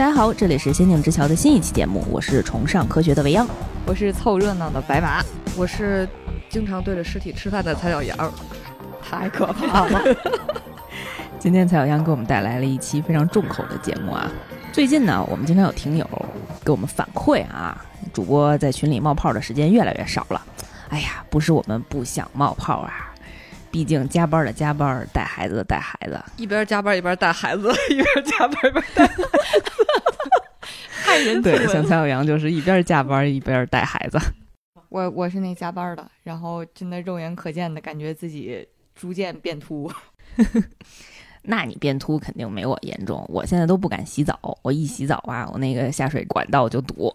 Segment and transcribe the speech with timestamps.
[0.00, 3.46] 大家好，这里是《仙境之桥》的新一期节目，我是崇尚科学的维央，
[3.84, 5.22] 我是凑热闹的白马，
[5.58, 6.08] 我是
[6.48, 8.32] 经常对着尸体吃饭的蔡小杨，
[9.02, 10.02] 太可怕了。
[11.38, 14.26] 今天蔡小杨给我们带来了一期非常重口的节目啊。
[14.72, 16.08] 最近呢，我们经常有听友
[16.64, 20.40] 给我们反馈啊，主播在群里冒泡的时间越来越少了。
[20.88, 23.09] 哎呀，不是我们不想冒泡啊，
[23.70, 29.30] 毕竟加班的加班，带孩子的带孩子，一边加班一边带孩子， 一边加班一边带孩子，
[31.04, 34.18] 害人对，像蔡小杨就是一边加班一边带孩子。
[34.90, 39.90] 我我是那加班的，然后真的肉眼可见的感觉自己逐渐变秃。
[41.42, 47.14] 那你变秃肯定没我严重，我现在都不敢洗澡，我一洗澡啊，我那个下水管道就堵，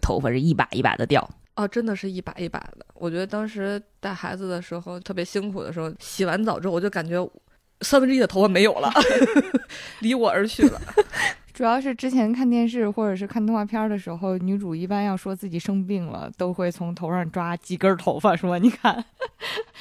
[0.00, 1.28] 头发是一把一把的掉。
[1.56, 2.86] 哦，真的是一把一把的。
[3.00, 7.16] 我觉得当时带孩子的时候特别辛苦的时候，洗完澡之后，我就感觉
[7.80, 8.92] 三分之一的头发没有了，
[10.00, 10.80] 离我而去了。
[11.54, 19.02] 主要是之前看电视或者是看动画片的时候，女主一般要说自己生病了，都会从头上抓几根头发，说你看，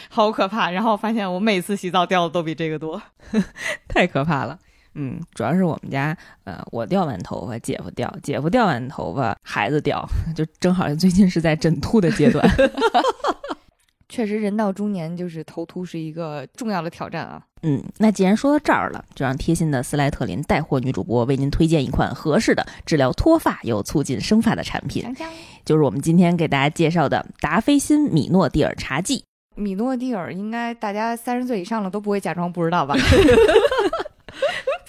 [0.10, 0.72] 好可怕。
[0.72, 3.02] 然后发现我每次洗澡掉的都比这个多，
[3.88, 4.60] 太可怕了。
[4.96, 10.04] 嗯，主要是我们家，呃，我掉完头发，姐夫掉，姐夫掉完头发，孩子掉，
[10.36, 12.48] 就正好最近是在整秃的阶段。
[14.10, 17.40] 确实，人到中年就是头秃是一个重要的挑战啊。
[17.62, 25.16] 嗯，那既然说到这儿了，就让贴心的斯莱特林带货女主播为您推荐一款合适的治疗脱发又促进生发的产品，
[25.64, 29.24] 就是我们今天给大家介绍的达霏欣米诺地尔茶剂。
[29.56, 32.96] 米诺地尔应该大家三十岁以上了都不会假装不知道吧？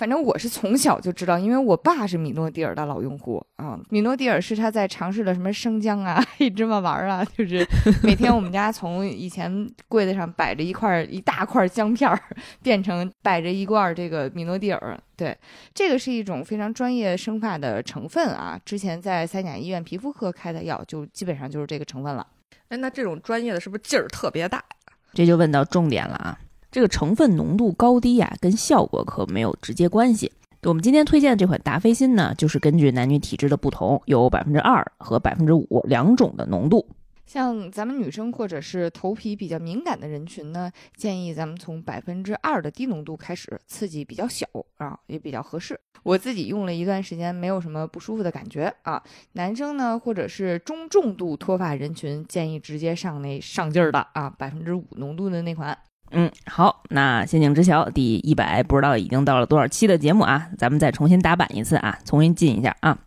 [0.01, 3.79] 反正我是从小就知道，因为我爸是米诺地尔的老用户啊。
[3.91, 7.67] 米诺地尔是他在尝试了什么生姜啊、黑芝麻丸啊，就是
[8.03, 12.19] 每天我们家从以前柜子上摆着一块一大块姜片儿，
[12.63, 14.99] 变成摆着一罐这个米诺地尔。
[15.15, 15.37] 对，
[15.75, 18.59] 这个是一种非常专业生发的成分啊。
[18.65, 22.27] 之前在三甲医院皮肤科开的药，就基本上就是这个成分了。
[22.69, 24.65] 哎，那这种专业的是不是劲儿特别大？
[25.13, 26.39] 这就问到重点了啊。
[26.71, 30.31] 这个成分浓度高低呀，跟效果可没有直接关系。
[30.63, 36.87] 我们今天推荐的这款达霏欣呢，就是根据男女体质的不同，有百分之二和百分之五两种的浓度。
[37.27, 45.79] 像咱们女生或者是头皮比较敏感的人群呢，建议咱们从百分之二的低浓度开始，刺激比较小啊，也比较合适。
[46.03, 49.03] 我自己用了一段时间，没有什么不舒服的感觉啊。
[49.33, 55.77] 男生呢，或者是中重度脱发人群，建议直接上那上劲儿的啊，百分之五浓度的那款。
[56.13, 62.99] 嗯，好，那《仙境之桥》第一百不知道已经到了多少期的节目啊，咱们再重新打版一次啊，重新进一下啊。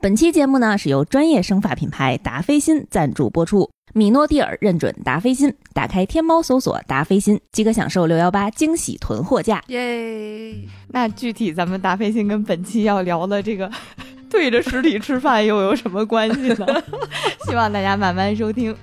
[0.00, 10.54] 本期节目呢是由专业生发品牌达霏欣赞助播出，米诺地尔认准达霏欣，打开天猫搜索达霏欣即可享受六幺八惊喜囤货价，耶！
[10.88, 13.68] 那具体咱们达霏欣跟本期要聊的这个
[14.30, 16.66] 对着实体吃饭又有什么关系呢？
[17.48, 18.76] 希望大家慢慢收听。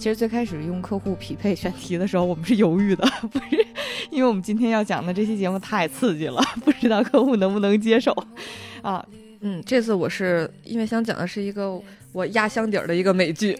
[0.00, 3.66] 其实最开始用客户匹配选题的时候，我们是犹豫的， 不是
[4.10, 8.10] 因为我们今天要讲的这期节目太刺激了，不知道客户能不能接受
[8.80, 9.04] 啊。
[9.42, 11.78] 嗯，这次我是因为想讲的是一个
[12.12, 13.54] 我压箱底儿的一个美剧，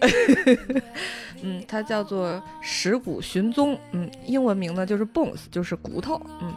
[1.43, 6.19] 嗯，它叫做《尸骨寻踪》，嗯，英文名呢就是 Bones，就是骨头。
[6.41, 6.51] 嗯，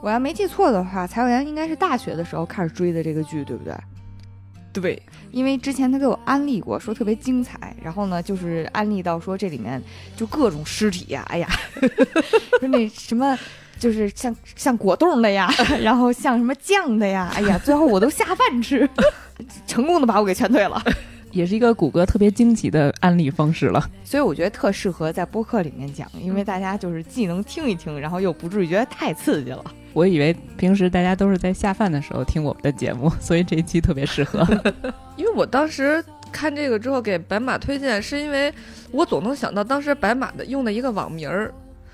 [0.00, 3.74] 我要没记错的话，财务员应该是大学的时候开始追的这个剧，对不对？
[4.80, 5.00] 对，
[5.30, 9.82] 因为之前他给我安利过，说特别精彩，然后呢，就是安利到说这里面
[10.16, 11.48] 就各种尸体呀， 哎呀，
[12.60, 13.38] 说 那什么，
[13.78, 15.50] 就是像像果冻的呀，
[15.82, 18.88] 然后像什么酱的呀，哎呀，最后我都下饭吃，
[19.66, 20.82] 成功的把我给劝退了，
[21.36, 29.62] 也是一个谷歌特别惊奇的安利方式了，所以我觉得特适合在播客里面讲，因为大家就是既能听一听，然后又不至于觉得太刺激了。
[29.92, 34.46] 我以为平时大家都是在下饭的时候听我们的节目，所以这一期特别适合。
[35.16, 36.02] 因为我当时
[36.32, 38.52] 看这个之后给白马推荐，是因为
[38.90, 41.52] 我总能想到当时白马的用的一个网名儿，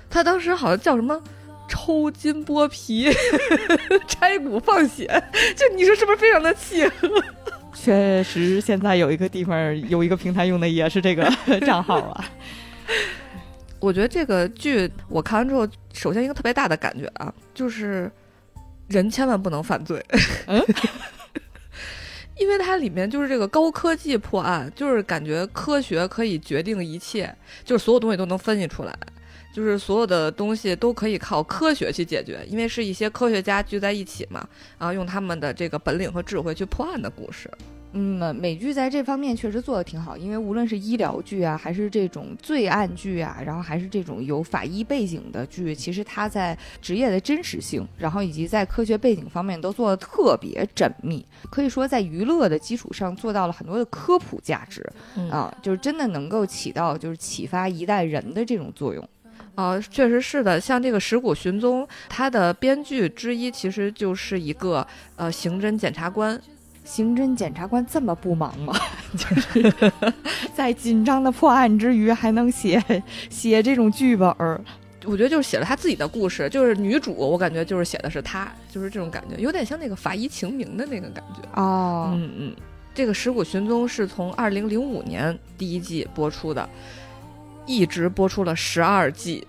[0.09, 1.21] 他当时好像叫什么
[1.67, 3.09] “抽筋剥皮，
[4.07, 5.05] 拆骨放血”，
[5.55, 7.09] 就你说是不是非常的契合？
[7.73, 11.29] 确实，现在有一个地方有一个平台用的也是这个
[11.65, 12.25] 账号啊。
[13.79, 18.09] 我觉得这个剧我看完之后，首先一个特别大的感觉啊，就是
[18.87, 20.01] 人千万不能犯罪，
[22.39, 27.35] 因为它里面就是这个高科技破案，就是感觉科学可以决定一切，
[27.65, 28.97] 就是所有东西都能分析出来，
[29.53, 34.45] 就是所有的东西都可以靠科学去解决，因为是一些科学家聚在一起嘛，
[34.79, 37.49] 然后用他们的这个本领和智慧去破案的故事。
[37.95, 54.83] 嗯，美剧在这方面确实做的挺好，因为无论是医疗剧啊，还是这种罪案剧啊，然后还是这种有法医背景的剧，其实它在职业的真实性，然后以及在科学背景方面都做的特别缜密，可以说在娱乐的基础上做到了很多的科普价值
[55.15, 59.07] 嗯啊，就是真的能够起到就是启发一代人的这种作用。
[59.55, 64.85] 啊，确实是的，像这个《石谷寻踪》，它的编剧之一其实就是一个
[65.15, 66.39] 呃刑侦检察官。
[66.83, 68.75] 刑侦检察官这么不忙吗？
[69.15, 69.73] 就是
[70.53, 72.83] 在紧张的破案之余，还能写
[73.29, 74.59] 写这种剧本儿。
[75.05, 81.61] 我觉得就是写了他自己的故事，就是女主，我感觉就是写的是她，就是这种感觉，有点像那个法医秦明的那个感觉。
[81.61, 82.55] 哦嗯嗯，
[82.93, 86.69] 这个《石谷寻踪》是从二零零五年第一季播出的，
[87.65, 89.45] 一直播出了十二季，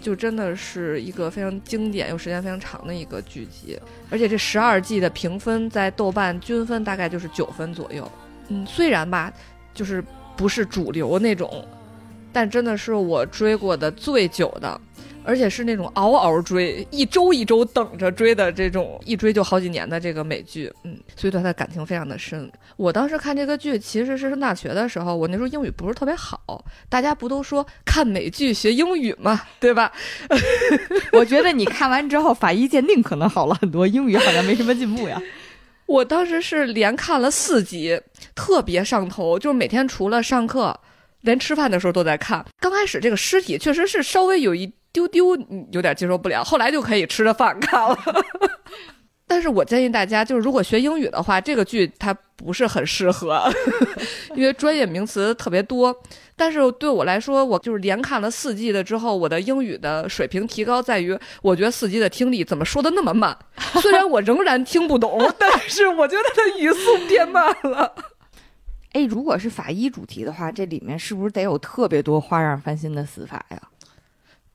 [0.00, 3.78] 就真的是一个非常经典又时间非常长的一个剧集。
[4.10, 8.10] 而且这十二季的评分在豆瓣均分大概就是九分左右。
[8.48, 9.32] 嗯，虽然吧，
[9.72, 10.04] 就是
[10.36, 11.64] 不是主流那种，
[12.32, 14.80] 但真的是我追过的最久的。
[15.24, 22.50] 而且是那种嗷嗷追，一周一周等着追的这种，一追就好几年的这个美剧，嗯，所以对他的感情非常的深。
[22.76, 29.92] 我当时看这个剧其实是上大学的时候，我那时候英语不是特别好，大家不都说看美剧学英语嘛， 对吧？
[31.12, 35.20] 我觉得你看完之后，法医鉴定可能好了很多，英语好像没什么进步呀。
[35.86, 38.00] 我当时是连看了四集，
[38.34, 40.74] 特别上头，就是每天除了上课，
[41.20, 42.44] 连吃饭的时候都在看。
[42.60, 45.36] 刚开始这个尸体确实是稍微有一丢丢
[45.72, 47.98] 有点接受不了，后来就可以吃着饭看了。
[49.26, 53.42] 但是我建议大家，就是如果学英语的话，这个剧它不是很适合，
[54.36, 55.96] 因为专业名词特别多。
[56.36, 63.34] 但是对我来说，我就是连看了四季的之后，我的英语的水平提高在于，我觉得四季的听力怎么说的那么慢？
[63.80, 67.94] 虽然我仍然听不懂，但是我觉得它语速变慢了。
[68.92, 73.62] 哎，如果是法医主题的话，这里面是不是得有特别多花样翻新的死法呀？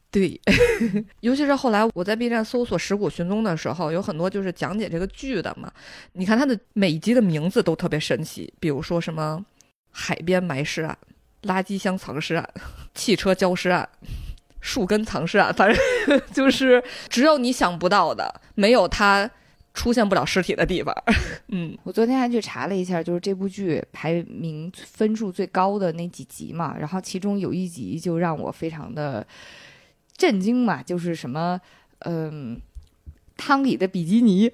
[0.09, 0.39] 对，
[1.19, 5.71] 尤其是后来我在 B 站搜索《石谷寻踪》的时候，有很多就是讲解这个剧的嘛。
[6.13, 9.43] 你看它的每一集的名字都特别神奇，比如说什么
[9.91, 10.97] 海边埋尸案、
[11.43, 12.49] 垃圾箱藏尸案、
[12.95, 13.87] 汽车焦尸案、
[14.61, 15.77] 树根藏尸案，反正
[16.31, 19.29] 就是只有你想不到的，没有它
[19.73, 20.95] 出现不了尸体的地方。
[21.49, 29.25] 嗯，我昨天还去查了一下，就是这部剧排名分数最高的那几集嘛，然后其中有一集就让我非常的
[30.17, 31.61] 震惊嘛，就是什么，
[31.99, 32.59] 嗯，
[33.37, 34.51] 汤里的比基尼，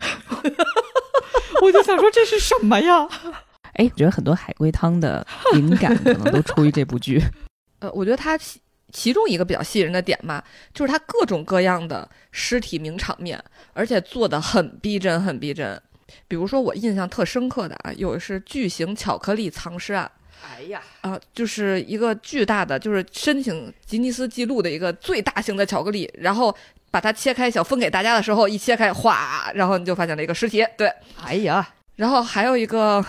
[1.61, 3.07] 我就想说这是什么呀？
[3.73, 7.19] 哎，我觉得很多海龟汤的灵感可能都出于这部剧。
[7.79, 8.59] 呃，我觉得它其
[8.91, 10.43] 其中一个比较吸引人的点嘛，
[10.73, 13.43] 就是它各种各样的尸体名场面，
[13.73, 15.81] 而且做的很逼真，很逼真。
[16.27, 20.11] 比如说我印象特深刻的啊，有的是巨型巧克力藏尸案
[20.43, 26.53] 哎呀，啊，就是一个巨大的，就是申请吉尼斯纪录的一个最大型的巧克力，然后
[26.91, 30.65] 把它切开想分给大家的时候，一切开，哗，然后你就发现了一个尸体。
[30.77, 30.91] 对，
[31.23, 33.03] 哎呀，然后还有一个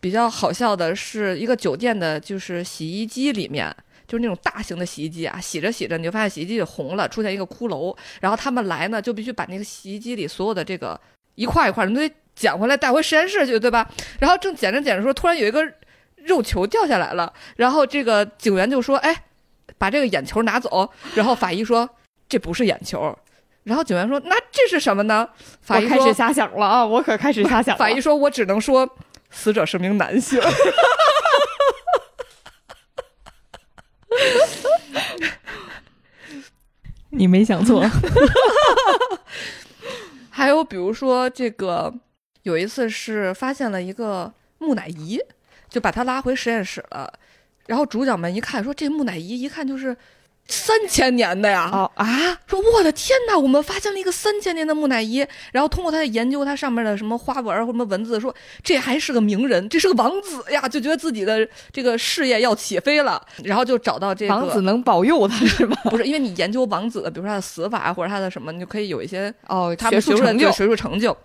[0.00, 3.74] 比较好笑的是，一个酒店的就是洗衣机里面，
[4.06, 10.98] 就是那种大型的洗衣机啊，洗着洗着你就发现洗衣机里红了，出现一个骷髅，然后他们来呢就必须把那个洗衣机里所有的这个
[11.34, 13.86] 一块一块的都得捡回来带回实验室去，对吧？
[14.18, 15.62] 然后正捡着捡着说，突然有一个
[16.30, 19.24] 肉球掉下来了，然后这个警员就说：“哎，
[19.76, 21.90] 把这个眼球拿走。”然后法医说
[22.28, 23.18] ：“这不是眼球。”
[23.64, 25.28] 然后警员说：“那这是什么呢？”
[25.60, 27.78] 法医开始瞎想了啊，我可开始瞎想了。
[27.78, 28.88] 法医说：“我只能说，
[29.30, 30.40] 死者是名男性。
[37.10, 37.84] 你没想错，
[40.30, 41.92] 还有比如说，这个
[42.44, 45.20] 有一次是发现了一个木乃伊，
[45.70, 47.10] 就把他拉回实验室了。
[47.66, 49.96] 然后主角们一看，说这木乃伊一看就是
[50.48, 51.70] 三千年的呀！
[51.72, 58.34] 哦啊，说我的天哪，我们发现了一个三千年的木乃伊，然后通过他的研究，它上面的什么花纹或什么文字，说
[58.64, 65.76] 这还是个名人，这是个王子呀，就觉得自己的这个事业要起飞了，然后就找到这个王子能保佑他是吗？
[65.88, 71.16] 不是因为你研究王子的，比如说他的死法或者他的什么，你就可以有一些哦，他们学术成就学术成就。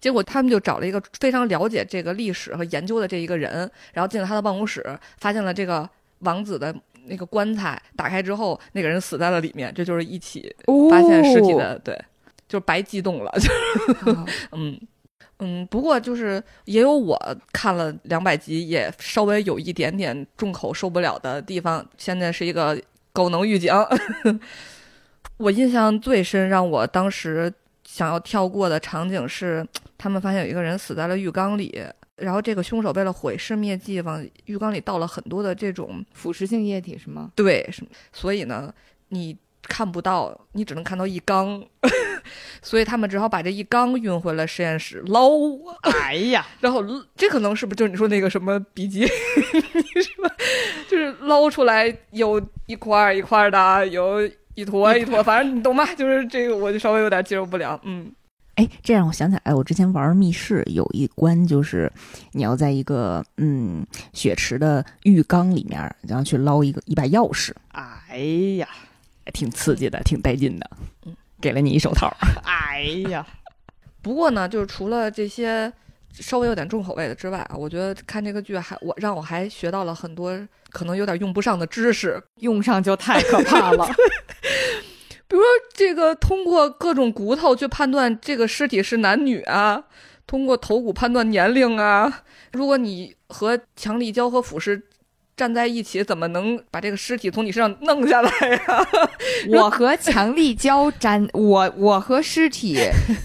[0.00, 4.84] 结果他们就找了一个非常了解这个历史和研究的这一个人，然后进了他的办公室，
[5.18, 5.88] 发现了这个
[6.20, 6.74] 王子的
[7.06, 10.54] 那个棺材，打开之后，那个人死在了里面，这就是一起
[10.90, 11.98] 发现尸体的，对，
[12.46, 13.50] 就是白激动了，就
[14.12, 14.80] 哦嗯
[15.38, 15.66] 嗯。
[15.68, 17.18] 不过就是也有我
[17.52, 21.84] 看了两百集，也稍微有一点点重口受不了的地方。
[21.96, 22.78] 现在是一个
[23.12, 23.72] 狗能预警，
[25.38, 27.50] 我印象最深，让我当时
[27.92, 29.66] 想要跳过的场景是，
[29.98, 31.84] 他们发现有一个人死在了浴缸里，
[32.16, 37.32] 然后这个凶手为了毁尸灭迹，往浴缸里倒了很多的这种腐蚀性液体是吗？
[37.34, 37.82] 对，是
[38.12, 38.72] 所以呢，
[39.08, 41.60] 你看不到，你只能看到一缸，
[42.62, 45.28] 所以他们只好把这一缸运回了实验室捞。
[45.82, 46.84] 哎呀， 然后
[47.16, 49.04] 这可能是不是就是你说那个什么笔记
[50.00, 50.30] 是吧？
[50.88, 55.94] 就是捞出来有一块儿一块儿的，有一坨一坨，反正你懂吧？
[55.94, 57.80] 就是这个我就稍微有点接受不了。
[57.84, 58.10] 嗯，
[58.56, 61.90] 哎，这让我想起来，我之前玩密室有一关，就是
[62.32, 68.18] 你要在一个嗯雪池的浴缸里面，然后去捞一个一把钥匙，哎
[68.58, 68.68] 呀，
[69.32, 70.70] 挺刺激的，挺带劲的。
[71.06, 72.14] 嗯，给了你一手套。
[72.44, 73.26] 哎呀，
[74.02, 75.72] 不过呢，就是除了这些
[76.12, 80.36] 稍微有点重口味的之外啊，我觉得看这个剧还我让我还学到了很多
[80.70, 83.86] 可能有点用不上的知识，用上就太可怕了。
[85.28, 89.84] 比如说这个通过各种骨头去判断这个尸体是男女啊，
[90.26, 92.22] 通过头骨判断年龄啊。
[92.52, 94.82] 如果你和强力胶和腐蚀
[95.36, 98.88] 站在一起，怎么能把这个尸体从你身上弄下来呀、
[99.54, 102.76] 我和强力胶粘，我我和尸体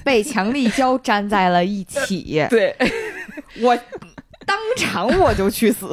[0.03, 2.75] 被强力胶粘在了一起， 对，
[3.61, 3.75] 我
[4.45, 5.87] 当场我就去死。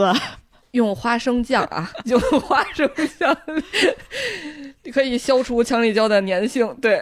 [0.72, 2.88] 用花生酱啊，用花生
[3.18, 3.36] 酱，
[4.92, 6.76] 可以消除强力胶的粘性。
[6.80, 7.00] 对，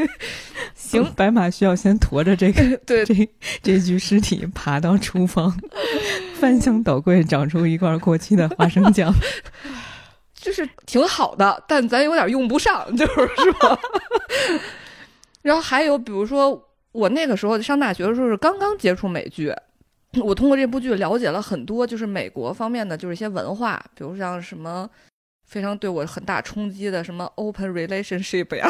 [0.74, 3.14] 行，白马需要先驮着这个对这
[3.62, 5.54] 这具尸体爬到厨房，
[6.38, 9.12] 翻箱倒柜找出一罐过期的花生酱。
[10.34, 13.78] 就是挺好的，但咱有点用不上，就是是吧？
[15.42, 19.54] 然后还有比如说，我那个时候上大学的时候是刚刚接触美剧，
[20.22, 24.90] 我通过这部剧了解了很多，就是美国方面的，就是一些文化，比如像什么
[25.46, 28.68] 非常对我很大冲击的什么 open relationship 呀，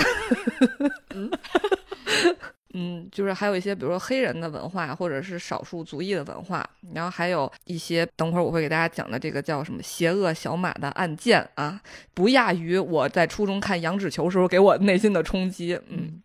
[2.75, 11.81] 嗯，就是还有一些比如说黑人的文化，或者是少数族裔的文化，然后还有一些等会儿我会给大家讲的这个叫什么邪恶小马的案件啊，
[12.13, 15.81] 不亚于我在初中看羊脂球时候给我内心的冲击。
[15.89, 16.23] 嗯，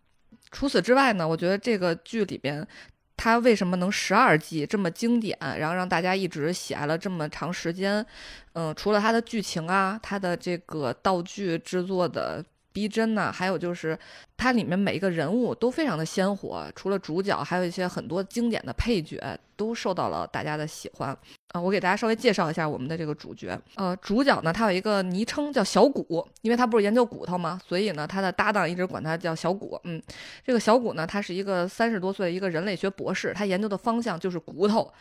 [0.52, 2.68] 除此之外呢，我觉得这个剧里边。
[3.16, 8.04] 它为什么能十二季这么经典，然后让大家一直喜爱了这么长时间？
[8.52, 12.44] 嗯，除了它的剧情啊，它的这个道具制作的
[12.76, 13.98] 逼真呐、还有就是
[14.36, 19.18] 它里面每一个人物都非常的鲜活，除了主角，还有一些很多经典的配角
[19.56, 21.16] 都受到了大家的喜欢。
[21.52, 23.58] 啊、我给大家稍微介绍一下我们的这个主角。
[23.76, 29.80] 呃，主角呢，他有一个昵称叫小谷，因为他不是研究骨头嘛，所以呢，他的搭档一直管他叫小谷。
[29.84, 30.02] 嗯，
[30.44, 34.92] 这个小谷呢，他是一个三十多岁的一个人类学博士，他研究的方向就是骨头，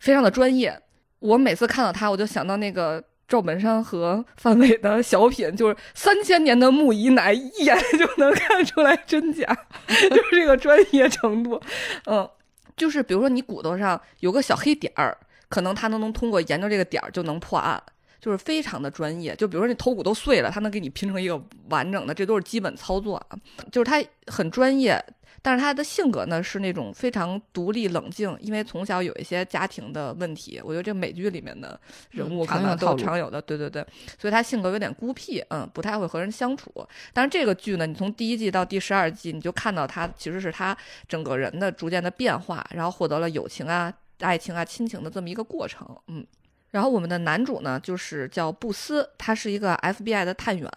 [0.00, 0.78] 非常的专业。
[1.20, 9.46] 我每次看到他，我就想到那个赵本山和范伟的小品，就是三千年的木姨奶，一眼就能看出来真假，
[9.88, 11.60] 就是这个专业程度。
[12.06, 12.28] 嗯，
[12.76, 15.16] 就是比如说你骨头上有个小黑点儿，
[15.48, 17.82] 可能他能能通过研究这个点儿就能破案。
[18.18, 23.38] 就是非常的专业，就比如说你头骨都碎了，他能给你拼成一个完整的，这都是基本操作啊。
[23.70, 25.00] 就是他很专业，
[25.46, 31.78] 但是他的性格呢是那种非常独立冷静，因为从小有一些家庭的问题，我觉得这个美剧里面的
[32.10, 33.86] 人物嗯可能都常有的，对对对，
[34.18, 36.72] 所以他性格有点孤僻，嗯，不太会和人相处。
[37.12, 40.76] 但是这个剧呢，你从第一季到第十二季，你就看到他其实是他
[41.06, 46.26] 整个人的逐渐的变化，然后获得了友情啊、爱情啊、亲情的这么一个过程，嗯。
[46.72, 50.68] 然后我们的男主呢，就是叫布斯，他是一个 FBI 的探员，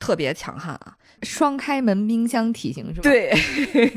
[0.00, 3.32] 特别强悍啊，双开门冰箱体型是吧？，对，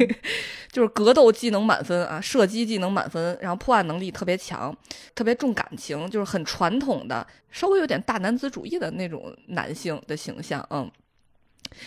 [0.72, 4.75] 就是格斗技能满分啊，射击技能满分，然后破案能力特别强，
[5.15, 10.63] 特别重感情，就是很传统的，稍微有点大男子主义的那种男性的形象。
[10.69, 10.91] 嗯，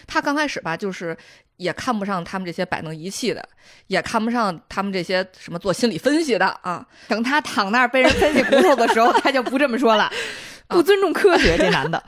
[0.06, 1.14] 他刚开始吧，就是
[1.58, 3.46] 也看不上他们这些摆弄仪器的，
[3.88, 6.86] 也看不上他们这些什么做心理分析的啊。
[7.06, 10.10] 等他躺那儿被人分析骨头的时候，他就不这么说了，
[10.68, 12.02] 不尊重科学，这男的。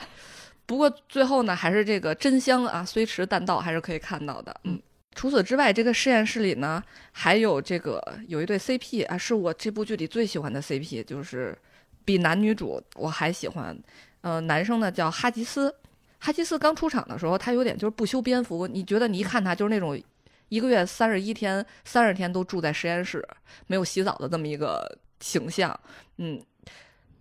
[0.69, 4.55] 不过最后呢，还是这个真香啊，虽迟但到，还是可以看到的。
[4.65, 4.79] 嗯，
[5.15, 11.57] 除此之外，这个实验室里呢，还有这个有一对 CP 啊，是我这部剧里最喜欢的 CP，就是
[12.05, 13.75] 比男女主我还喜欢。
[14.21, 15.75] 呃，男生呢叫哈吉斯，
[16.19, 19.99] 哈吉斯刚出场的时候，他有点就是不修边幅，你觉得你一看他就是那种
[20.51, 23.27] 一个月三十一天、三十天都住在实验室，
[23.67, 25.79] 没有洗澡的这么一个形象。
[26.19, 26.39] 嗯，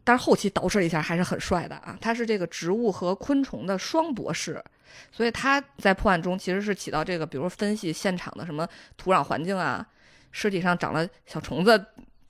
[0.07, 1.97] 但是后期捯饬一下还是很帅的啊！
[1.99, 4.63] 他是这个植物和昆虫的双博士，
[5.11, 9.85] 所以他在破案中其实是起到这个，比如分析现场的什么土壤环境啊，
[10.31, 11.85] 尸体上长了小虫子，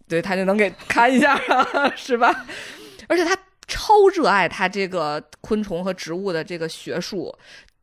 [0.08, 2.48] 对他就能给看一下啊， 是吧？
[3.08, 7.32] 而且他超热爱他这个昆虫和植物的这个学术。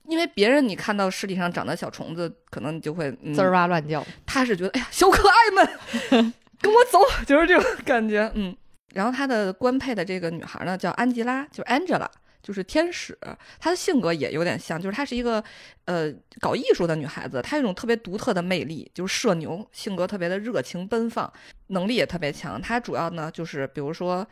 [0.09, 8.57] 因为别人你看到尸体上长的小虫子，可能你就会、嗯、滋儿哇乱叫，他是觉得哎呀，小可爱们， 跟我走， 就是这种感觉，嗯。
[8.95, 12.09] 然后他的官配的这个女孩呢，叫安吉拉，就 Angela，
[12.43, 13.19] 就是天使。
[13.59, 15.43] 她的性格也有点像，就是她是一个
[15.87, 21.33] 呃搞艺术的女孩子，她有一种特别独特的魅力，就是社牛，性格特别的热情奔放，
[21.69, 22.61] 能力也特别强。
[22.61, 24.27] 她主要呢就是比如说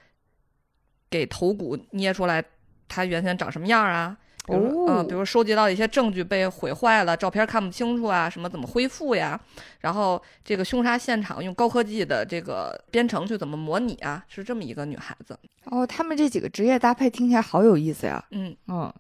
[1.11, 2.45] 给头骨捏出来，
[2.87, 4.17] 她原先长什么样啊？
[4.45, 9.41] 比如说，嗯，比如收集到一些证据被毁坏了，照片看不清楚啊，什么怎么恢复呀？
[9.81, 14.25] 然后这个凶杀现场用高科技的这个编程去怎么模拟啊？
[14.29, 15.39] 是这么一个女孩子。
[15.67, 18.25] 哦，他们这几个职业搭配听起来好有意思呀。
[18.33, 18.93] 嗯嗯，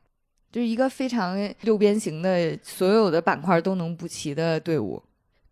[0.52, 5.02] 就是一个非常六边形的，所有的板块都能补齐的队伍。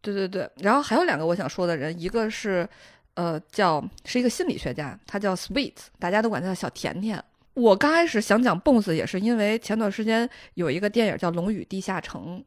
[0.00, 0.48] 对对对。
[0.58, 2.66] 然后还有两个我想说的人，一个是
[3.14, 7.22] 呃叫是一个心理学家，他叫 Sweet，大家都管他叫小甜甜。
[7.60, 12.38] 我刚开始想讲 Bones，也是因为前段时间有一个电影叫《龙与地下城》，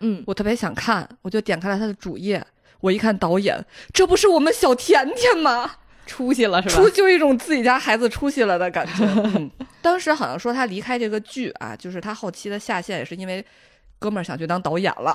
[0.00, 2.44] 嗯，我特别想看，我就点开了他的主页。
[2.80, 5.76] 我一看导演，这不是我们小甜甜吗？
[6.04, 6.74] 出息了是吧？
[6.74, 9.04] 出就一种自己家孩子出息了的感觉。
[9.36, 9.48] 嗯、
[9.80, 13.44] 当时好像说他离开这个剧啊，就是他后期的下线也是因为
[14.00, 15.14] 哥们儿想去当导演了。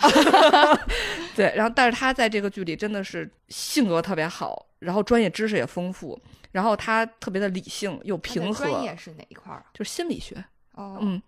[1.36, 6.20] 对，然后但是他在这个剧里真的是性格特别好，然后专业知识也丰富。
[6.52, 9.64] 然后他特别的理性又平和，专业是哪一块儿？
[9.74, 10.44] 就是心理学。
[10.74, 11.22] 哦，嗯，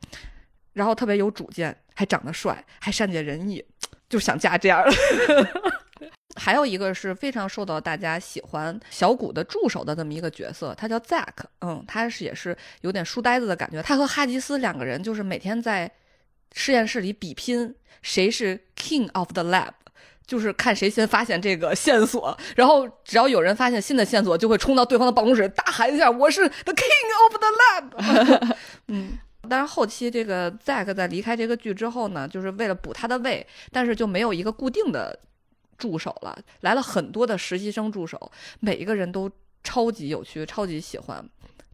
[0.74, 3.64] 然后特别有主见，还长得帅，还善解人意，
[4.08, 4.92] 就想嫁这样的。
[6.36, 11.34] 还有一个是非常受到大家喜欢，小谷的助手的这么一个角色，他叫 Zack。
[11.60, 13.82] 嗯，他是也是有点书呆子的感觉。
[13.82, 15.92] 他和哈吉斯两个人就是每天在
[16.54, 19.74] 实验室里比拼，谁是 King of the Lab。
[20.30, 28.56] 就是看谁先发现这个线索，然后只要有人发现新的线索，就会冲到对方的办公室大喊一下：“我是 the king of the lab。
[28.90, 29.18] ”嗯，
[29.50, 35.18] 当然后期这个 Zack 在离开这个剧之后呢，就是为了补他的位，但是就没有一个固定的
[35.80, 39.28] 助手了，来了很多的实习生助手，每一个人都
[39.64, 41.28] 超级有趣，超级喜欢。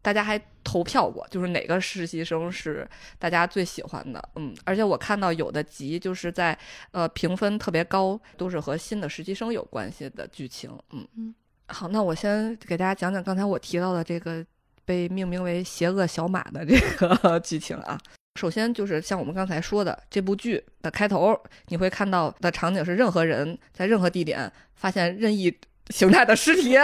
[0.06, 6.56] 大家还投票过，就是哪个实习生是大家最喜欢的，嗯，而且我看到有的集就是在
[6.92, 11.34] 呃评分特别高，都是和新的实习生有关系的剧情，嗯嗯。
[11.70, 14.46] 好，那我先给大家讲讲刚才我提到的这个
[14.86, 18.00] 被命名为“邪恶小马”的这个 剧情啊。
[18.40, 21.36] 首先就是像我们刚才说的，这部剧的开头
[21.70, 25.52] 你会看到的场景是任何人在任何地点发现任意
[25.90, 26.76] 形态的尸体。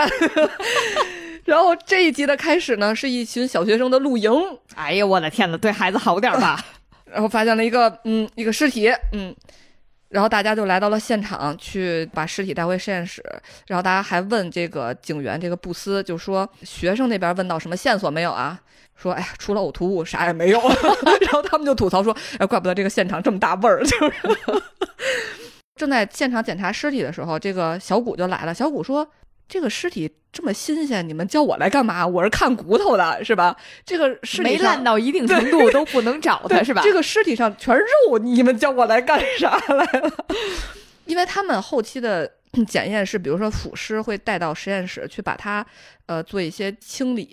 [1.43, 4.31] 然后这一集的开始呢，是一群小学生的露营。
[4.75, 6.63] 哎呀，我的天呐，对孩子好点吧。
[7.11, 9.35] 然后发现了一个嗯一个尸体，嗯，
[10.09, 13.21] 然后大家就来到了现场，去把尸体带回实验室。
[13.67, 18.57] 然后大家还问这个警员这个布斯，就说学生那边问到什么线索没有啊？
[18.95, 20.61] 说哎呀，除了呕吐物啥也没有。
[21.21, 23.83] 然后他们就吐槽说，哎，怪不得这个现场这么大味儿。
[23.83, 24.13] 就是
[25.75, 28.53] 正在现场检查尸体的时候，这个小谷就来了。
[28.53, 29.05] 小谷说。
[29.51, 32.07] 这个尸体这么新鲜，你们叫我来干嘛？
[32.07, 33.53] 我是看骨头的，是吧？
[33.85, 36.81] 这个尸没烂到一定程度都不能找他，是吧？
[36.81, 40.25] 这个尸体上全是肉，你们叫我来干啥来了？
[41.03, 42.31] 因为他们后期的
[42.65, 45.65] 检验是，比如说腐尸会带到实验室去把它
[46.05, 47.25] 呃做一些清理，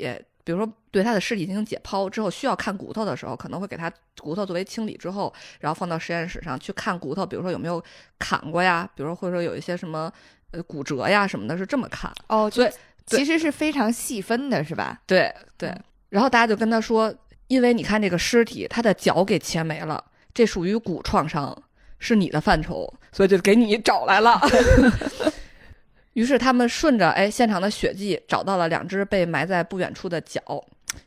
[0.42, 3.88] 比如说对他的尸体进行解剖之后，需要看骨头的时候，可能会给他
[4.20, 7.81] 骨头作为清理之后，然后放到实验室上去看骨头，比如说有没有
[8.18, 10.12] 砍过呀，比如说或者说有一些什么。
[10.53, 12.51] 呃，骨折呀什么的，是这么看哦。
[12.51, 12.71] 所以
[13.07, 15.01] 其实是非常细分的，是吧？
[15.07, 15.75] 对对。
[16.09, 17.15] 然后大家就跟他说，
[17.49, 21.57] 因为你看这个尸体，他的脚给切没了，这属于骨创伤，
[21.99, 24.41] 是你的范畴，所以就给你找来了。
[26.15, 30.41] 于是他们顺着哎现场的血迹，找到了两只被埋在不远处的脚。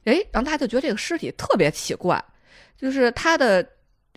[0.06, 2.24] 哎，然后大家就觉得这个尸体特别奇怪，
[2.78, 3.68] 就是他的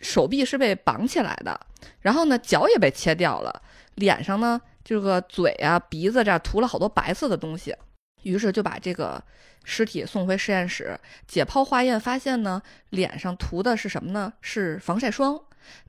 [0.03, 1.59] 手臂是被绑起来的，
[2.01, 3.63] 然后呢脚也被切掉了，
[3.95, 4.61] 脸上呢。
[4.85, 7.75] 这个嘴啊、鼻子这儿涂了好多白色的东西，
[8.23, 9.23] 于是就把这个
[9.65, 14.35] 尸体送回实验室解剖化验，发现呢，脸上涂的是什么呢？
[14.43, 15.41] 是防晒霜。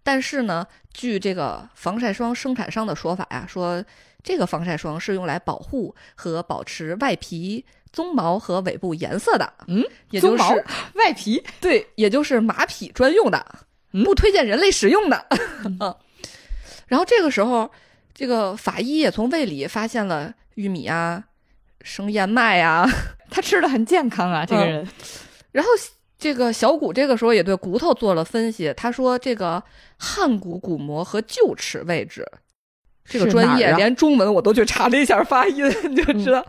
[0.02, 3.84] 但是呢，据这个防晒霜生产商的说法呀，说
[4.24, 9.54] 这个防晒霜是用来保护和保持外皮、鬃毛和尾部颜色的。
[9.68, 10.44] 嗯，也就是
[10.94, 13.46] 外皮，对，也就是马匹专用的，
[14.06, 15.26] 不推荐人类使用的。
[15.82, 15.94] 嗯，
[16.88, 17.70] 然后这个时候。
[18.16, 21.22] 这个法医也从胃里发现了玉米啊、
[21.82, 22.90] 生燕麦啊，
[23.30, 24.88] 他吃的很健康啊，这个人。
[25.52, 25.70] 然后
[26.18, 29.62] 这个小骨这个时候也对骨头做了分析，他说这个
[29.98, 32.26] 汉骨骨膜和臼齿位置，
[33.04, 36.46] 这个专业连中文我都去查了一下发音， 你就知道，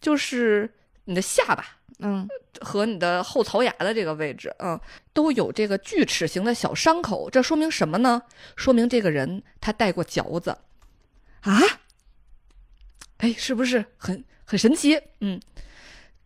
[0.00, 0.68] 就是
[1.04, 1.62] 你的下巴，
[1.98, 2.26] 嗯，
[2.62, 4.80] 和你的后槽牙的这个位置，嗯，
[5.12, 8.22] 都有这个锯齿形的小伤口，这说明什么呢？
[8.56, 10.56] 说明这个人他带过嚼子。
[11.44, 11.60] 啊，
[13.18, 15.00] 哎，是不是很很神奇？
[15.20, 15.40] 嗯。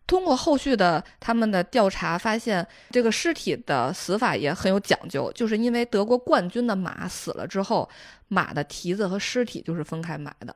[0.07, 7.87] 通过后续的他们的调查，发现这个尸体的死法也很有讲究，就是因为德国冠军的马死了之后，
[8.27, 10.55] 马的蹄子和尸体就是分开埋的，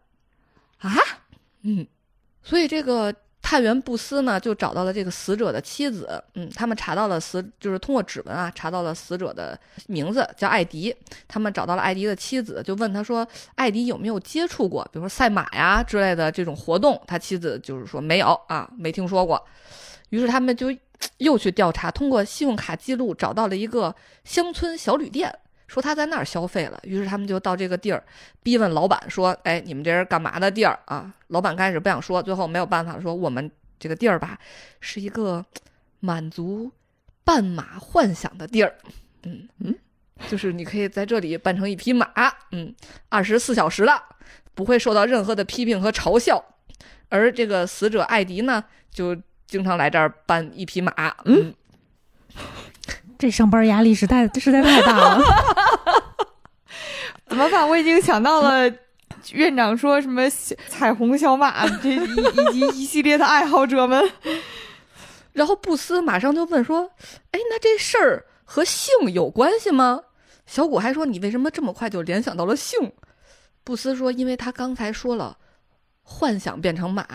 [0.79, 0.91] 啊，
[1.61, 1.85] 嗯，
[2.41, 3.13] 所以这个
[3.43, 10.95] 探员布斯呢就找到了这个死者的妻子，嗯，他们查到了死，就是通过指纹啊查到了死者的名字叫艾迪，
[11.27, 19.45] 他们找到了艾迪的妻子，就问他说，艾迪有没有接触过，比如说赛马呀之类的这种活动，他妻子就是说没有啊，没听说过，
[20.09, 20.73] 于是他们就
[21.17, 25.37] 又去调查，通过信用卡记录找到了一个乡村小旅店。
[25.73, 28.03] 说他在那儿消费了，于是他们就到这个地儿，
[28.43, 34.37] 逼问老板说：“哎，你们这是干嘛的地儿啊？”老板开始不想说，最后没有办法说：“我们这个地儿吧，
[34.81, 35.43] 是一个
[35.99, 36.71] 满足
[37.23, 38.75] 半马幻想的地儿。
[39.23, 39.73] 嗯嗯，
[40.29, 42.07] 就是你可以在这里扮成一匹马，
[42.51, 42.71] 嗯，
[43.09, 43.99] 二十四小时的，
[44.53, 46.43] 不会受到任何的批评和嘲笑。
[47.09, 50.93] 而这个死者艾迪呢，就经常来这儿扮一匹马，
[51.25, 51.51] 嗯。”
[53.23, 55.23] 这上班压力实在实在太大了，
[57.25, 57.65] 怎么办？
[57.69, 58.69] 我已经想到了
[59.31, 60.29] 院长说什么
[60.67, 64.11] 彩虹小马这一以及一系列的爱好者们。
[65.31, 66.91] 然后布斯马上就问说
[67.31, 70.01] ：“哎，那这事儿和性有关系吗？”
[70.45, 72.91] 小谷还说：“你为什么这么快就联想到了性？”
[73.63, 75.37] 布斯说：“因为他刚才说了。”
[76.03, 77.05] 幻想变成马，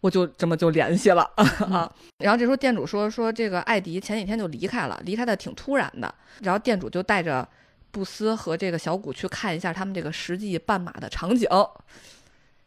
[0.00, 1.90] 我就这么就联系了 啊。
[2.18, 6.14] 然后这时候店主说说这个艾迪前几天就离开了，离开的挺突然的。
[6.42, 7.46] 然后店主就带着
[7.90, 11.48] 布斯和这个小谷去看一下他们这个实际扮马的场景，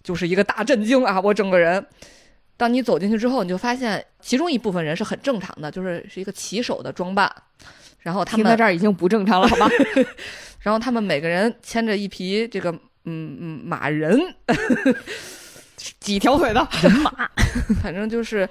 [0.03, 1.19] 就是一个大震惊啊！
[1.19, 1.85] 我整个人，
[2.55, 7.31] 当你走进去之后，你就发现其中一部分人是很正常的，就是是一个骑手的装扮。
[7.99, 9.69] 然后他们听到这儿已经不正常了，好吗？
[10.61, 12.71] 然后他们每个人牵着一匹这个
[13.03, 14.17] 嗯嗯马人。
[15.99, 17.11] 几条腿的人马，
[17.81, 18.49] 反正就是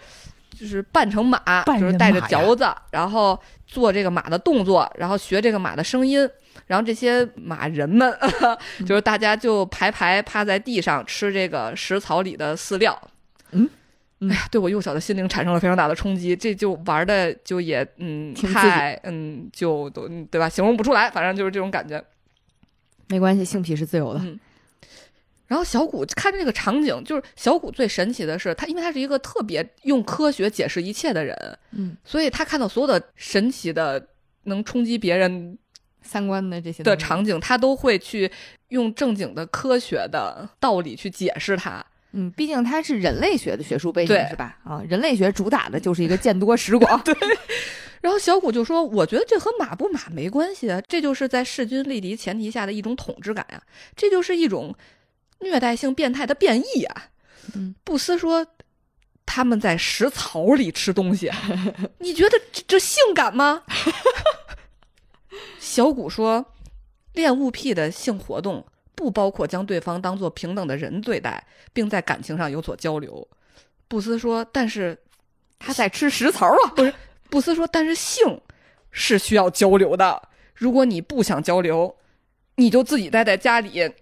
[0.51, 6.29] 就是扮成马，就是带着嚼子，然后做这个马的动作，然后学这个马的声音，
[6.67, 8.17] 然后这些马人们
[8.87, 12.97] 就是大家就排排趴在地上吃这个食草里的饲料。
[13.51, 13.69] 嗯，
[14.21, 20.49] 哎呀，对我幼小的心灵产生了非常大的冲击，这就玩的就也嗯太嗯就都对吧？
[20.49, 22.03] 形容不出来，反正就是这种感觉。
[23.09, 24.21] 没关系，性癖是自由的。
[25.47, 34.09] 然后小谷看着这个场景，就是小谷最神奇的是他，因为他是一个特别用科学解释一切的人，嗯，所以他看到所有的神奇的、
[34.45, 35.57] 能冲击别人
[36.03, 38.29] 三观的这些的场景，他都会去
[38.71, 41.85] 用正经的科学的道理去解释它。
[42.11, 44.59] 嗯，毕竟他是人类学的学术背景，是吧？
[44.65, 47.01] 啊，人类学主打的就是一个见多识广。
[47.05, 47.15] 对。
[48.01, 53.63] 然后小谷就说：“我觉得这和马不马没关系啊，这就是在势均力敌前提下的一种统治感呀，
[53.95, 54.75] 这就是一种。”
[55.40, 57.09] 虐待性变态的变异啊！
[57.55, 58.46] 嗯，布斯说
[59.25, 61.31] 他们在食槽里吃东西，
[61.99, 63.62] 你觉得这这性感吗？
[65.61, 66.44] 小谷说，
[67.12, 73.27] 恋物癖的性活动不包括将对方当做平等的人对待，并在感情上有所交流。
[73.88, 74.99] 布斯说，但是
[75.59, 76.70] 他在吃食槽啊！
[76.75, 76.94] 不是，
[77.29, 78.40] 布斯说，但是性
[78.90, 80.29] 是需要交流的。
[80.55, 81.94] 如果你不想交流，
[82.57, 83.92] 你就自己待在家里。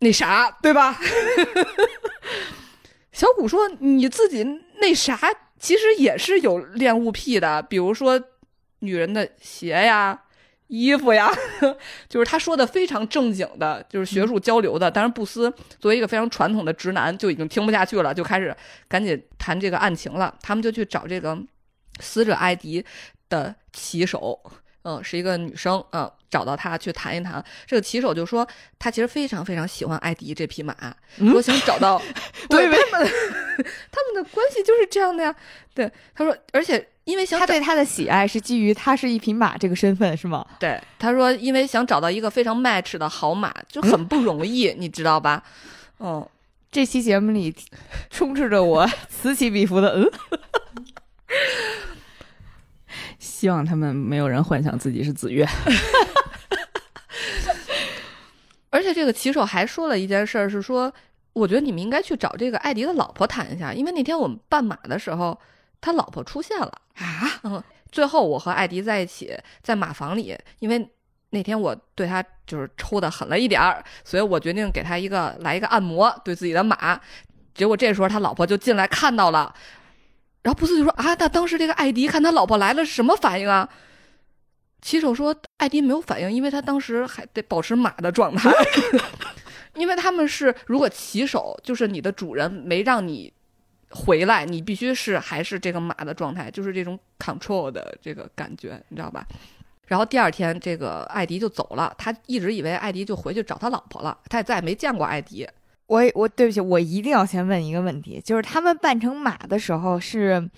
[0.00, 0.98] 那啥，对吧？
[3.12, 4.42] 小谷说：“你自己
[4.80, 5.18] 那啥，
[5.58, 8.20] 其实也是有恋物癖的，比如说
[8.78, 10.18] 女人的鞋呀、
[10.68, 11.30] 衣服呀，
[12.08, 14.90] 就是他说的非常正经的，就是学术交流的。
[14.90, 18.56] 当然，布斯作为一个非常传统的直男，就已经听不下去了，就开始
[18.88, 20.34] 赶紧谈这个案情了。
[20.40, 21.38] 他们就去找这个
[21.98, 22.82] 死者艾迪
[23.28, 24.40] 的骑手。”
[24.82, 27.44] 嗯，是一个女生，嗯，找到他去谈一谈。
[27.66, 28.46] 这个骑手就说，
[28.78, 30.74] 他其实非常非常喜欢艾迪这匹马，
[31.18, 32.00] 说想找到。
[32.48, 33.08] 对他们，
[33.92, 35.34] 他们的关系就是这样的呀。
[35.74, 40.46] 对，他说，而且因为想他对他的喜爱是基于他是一匹马这个身份，是吗？
[40.58, 45.42] 对，他说，因为想找到一个非常 match 的好马就很不容易，你知道吧？
[45.98, 46.26] 嗯，
[46.72, 47.54] 这期节目里
[48.08, 50.10] 充斥着我 此起彼伏的嗯。
[53.40, 55.48] 希望他们没有人幻想自己是子越。
[58.68, 60.92] 而且这个骑手还说了一件事儿，是说，
[61.32, 65.40] 我觉得你们应该去找这个艾迪的老婆谈一下，因为那天我们扮马的时候，
[65.80, 67.40] 他老婆出现了啊。
[67.44, 70.86] 嗯，最后我和艾迪在一起在马房里，因为
[71.30, 77.00] 那天我对他就是抽的狠了一点儿，所以我决定给他一个来一个按摩，对自己的马。
[77.54, 79.54] 结果这时候他老婆就进来看到了。
[80.42, 83.68] 然后布斯就说：“啊，那当时这个艾迪看他老婆来了是什么反应啊？”
[84.80, 88.50] 骑手说：“艾迪没有反应，因为他当时还得保持马的状态，
[89.76, 93.30] 因为他们是如果骑手，就是你的主人没让你
[93.90, 99.26] 回来，你必须是还是这个马的状态，就是这种 control 的这个感觉，你知道吧？
[99.86, 105.46] 然后第二天，这个艾迪就走了，他一直以为艾迪就回去找他老婆了，他也再也没见过艾迪。
[105.90, 110.48] 我我对不起，我一定要先问一个问题，就是他们扮成马的时候是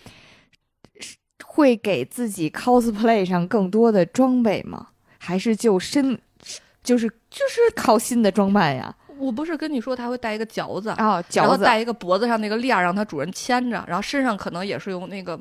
[1.00, 4.88] 是会给自己 cosplay 上更多的装备吗？
[5.16, 6.20] 还是就身
[6.84, 8.94] 就是就是靠新的装扮呀？
[9.16, 15.40] 我不是跟你说他会带一个嚼子，哦，然后饺子带一个脖子上那个链儿，让他主人牵着，然后身上可能也是用那个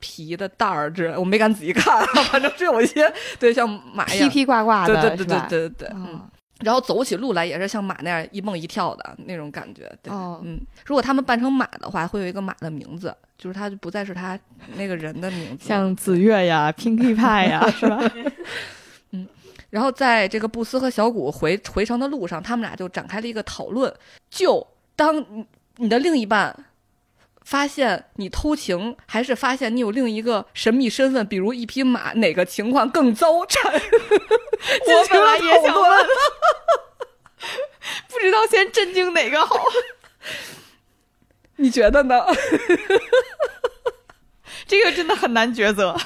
[0.00, 6.20] 皮的带儿之类，我没敢仔细看， 反正是有一些对像马一样，披披挂挂的，对对对对对对对，嗯。
[6.60, 14.38] 哦然后走起路来也是像马那样一蹦一跳的那种感觉，对，哦嗯，如果他们扮成马的话，会有一个马的名字，就是他就不再是他
[14.76, 17.98] 那个人的名字，像紫月呀、Pinkie 派呀， 是吧？
[19.12, 19.26] 嗯
[19.70, 23.92] 然后在这个布斯和小谷回回城的路上，他们俩就展开了一个讨论。
[24.28, 25.46] 就当你
[25.76, 26.54] 你的另一半
[27.44, 33.44] 发现你偷情，还是发现你有另一个神秘身份，比如一匹马，哪个情况更糟？
[33.46, 36.06] 产 我本来也想问，
[38.08, 39.56] 不知道先震惊哪个好。
[41.56, 42.24] 你觉得呢？
[44.66, 45.96] 这个真的很难抉择。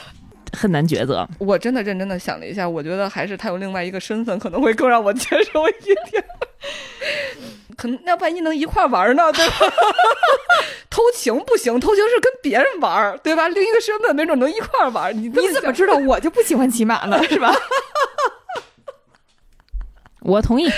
[0.53, 1.29] 很难抉择。
[1.38, 5.97] 我真的认真的想了一下，我觉得还是他有另外一个身份，可能会更让我接受一点。
[7.76, 9.54] 可能那万一能一块玩呢， 对吧？
[10.90, 13.48] 偷情不行，偷情是跟别人玩，对吧？
[13.48, 15.16] 另一个身份没准能一块玩。
[15.16, 17.22] 你你怎么知道我就不喜欢骑马呢？
[17.28, 17.54] 是吧？
[20.20, 20.70] 我同意。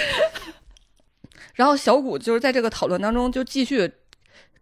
[1.54, 3.90] 然后小谷就是在这个讨论当中就继续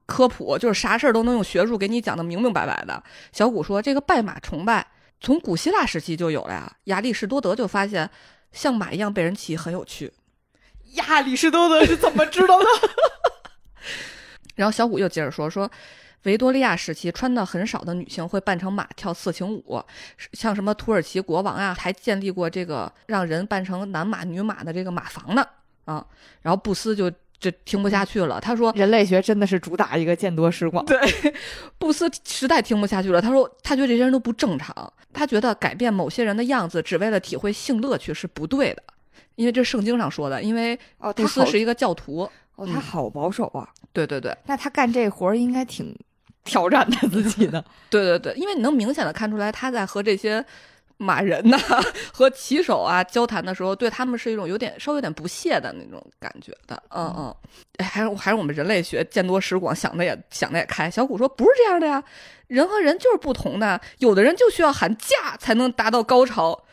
[0.06, 3.02] 科普，就是啥事儿都能用学术给你讲的明明白白的。
[3.32, 4.86] 小谷说，这个拜马崇拜
[5.20, 6.70] 从古希腊时期就有了呀。
[6.84, 8.10] 亚里士多德就发现，
[8.52, 10.12] 像马一样被人骑很有趣。
[10.94, 12.66] 亚里士多德是怎么知道的？
[14.56, 15.70] 然后小谷又接着说说。
[16.24, 19.78] 维多利亚时期，穿的很少的女性会扮成马跳色情舞，
[20.32, 25.46] 像什么土耳其国王啊，还建立过这个让人扮成男马女马的这个马房呢
[25.84, 26.02] 啊。
[26.40, 30.82] 然后布斯就就听不下去了，他说人类学真的是主打一个见多识广。
[30.86, 30.98] 对，
[31.76, 33.20] 布斯实在听不下去了。
[33.20, 38.82] 他说：“他觉得这些人都不正常，他觉得改变某些人的样子只为了体会性乐趣是不对的，
[39.36, 40.42] 因为这是圣经上说的。
[40.42, 43.68] 因为哦，他好布斯是一个教徒，哦，他好保守啊。
[43.92, 45.96] 对对对那他干这活儿应该挺
[46.42, 47.64] 挑战他自己的。
[47.88, 50.44] 对对对，因为你能明显的看出来，他在和这些
[50.96, 51.56] 马人呐、
[52.12, 56.82] 和骑手啊交谈的时候，对他们是一种有点稍微有点不屑的那种感觉的。
[56.90, 57.36] 嗯嗯，
[57.76, 60.90] 哎，还是还是我们人类学见多识广，想的也想的也开。
[60.90, 62.02] 小谷说不是这样的呀，
[62.48, 66.64] 人和人就是不同的，有的人就需要喊价才能达到高潮。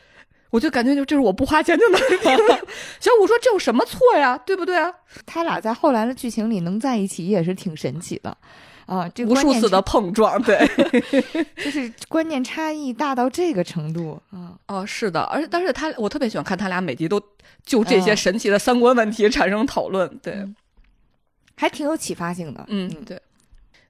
[0.51, 1.99] 我就感觉就这是我不花钱就能。
[3.01, 4.37] 小五说这有什么错呀？
[4.45, 4.93] 对不对啊？
[5.25, 8.37] 他俩在后来的剧情里能在一起也是挺神奇的。
[8.87, 10.59] 啊，这无数次的碰撞，对，
[11.63, 14.51] 就是观念差异大到这个程度啊！
[14.67, 17.21] 哦，是的，而且但是他我特别喜欢看他俩每集都
[17.63, 20.53] 就这些神奇的三观问题产生讨论，对，嗯
[21.55, 22.65] 还挺有启发性的。
[22.67, 23.21] 嗯，对。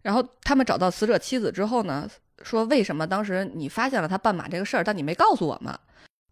[0.03, 2.07] 然后他们找到死者妻子之后呢，
[2.43, 5.73] 说为什么当时你发现了他半马这个事儿，但你没告诉我们？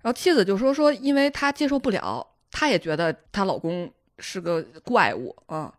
[0.02, 5.66] 然后妻子就说说，因为她接受不了，她也觉得她老公是个怪物啊。
[5.66, 5.74] 嗯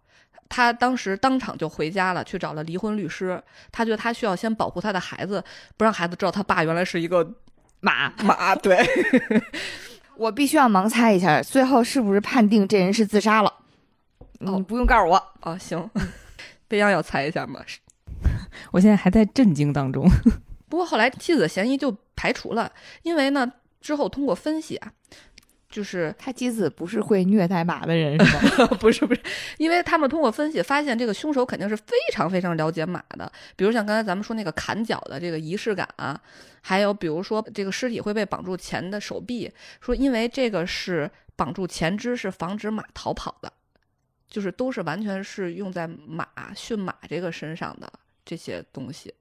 [0.52, 3.40] 她当时当场就回家了，去找了离婚律师。
[3.70, 5.40] 她觉得她需要先保护她的孩子，
[5.76, 7.24] 不让孩子知道她爸原来是一个
[7.78, 8.52] 马，马。
[8.59, 8.76] 对，
[10.18, 13.54] 我必须要盲猜一下，最后是不是判定这人是自杀了？
[14.40, 15.24] 哦你不用告诉我。
[15.42, 15.88] 哦，行，
[16.66, 17.61] 边央要猜一下吗？
[18.72, 20.04] 我现在还在震惊当中。
[20.68, 24.92] 不过后来妻子的嫌疑就排除了，因为呢之后通过分析啊，
[25.68, 28.66] 就是他妻子不是会虐待马的人是吗？
[28.80, 29.20] 不是不是，
[29.56, 36.20] 因为他们通过分析发现，这个凶手肯定是非常非常了解马的，比如像刚才咱们说那个砍脚的这个仪式感啊，
[36.60, 43.52] 还有比如说这个尸体会被绑住前的手臂，说因为这个是绑住前肢是防止马逃跑的，
[44.28, 47.90] 就是都是完全是用在马驯马这个身上的
[48.24, 49.14] 这些东西。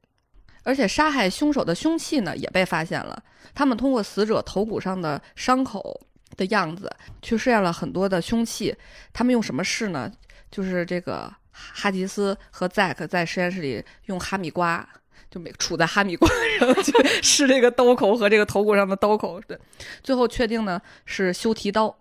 [0.64, 3.22] 而且杀害凶手的凶器呢也被发现了，
[3.54, 6.00] 他们通过死者头骨上的伤口
[6.38, 6.92] 的样子
[7.22, 8.76] 去试验了很多的凶器，
[9.14, 10.12] 他们用什么试呢？
[10.52, 14.88] 就是这个哈吉斯和 Zack 在实验室里用哈密瓜，
[15.30, 16.28] 就每杵在哈密瓜
[16.60, 16.92] 上 去
[17.22, 19.60] 试这个刀口和这个头骨上的刀口，对，
[20.04, 21.96] 最后确定呢是修蹄刀，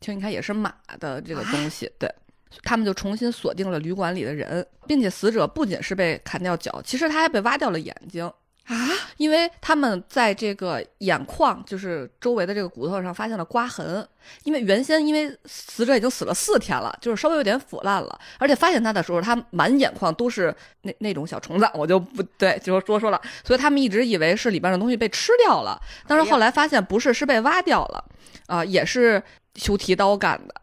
[0.00, 2.12] 其实你看也是马的这个东西，对。
[2.62, 8.30] 他们就重新锁定了旅馆里的人，并且死者不仅是被砍掉脚，其实他还被挖掉了眼睛。
[8.66, 8.74] 啊，
[9.16, 14.04] 因为他们在这个眼眶，就是周围的这个骨头上发现了刮痕。
[14.42, 23.22] 因为原先因为死者已经死了四天了，就是稍微有点腐烂了，而且发现他的时候，他满眼眶都是那那种小虫子，我就不对，就说说了。
[23.44, 28.04] 所以他们一直以为是里边的东西被吃掉了，但是后来发现不是，是被挖掉了，
[28.46, 29.22] 啊，也是
[29.54, 30.54] 修提刀干的。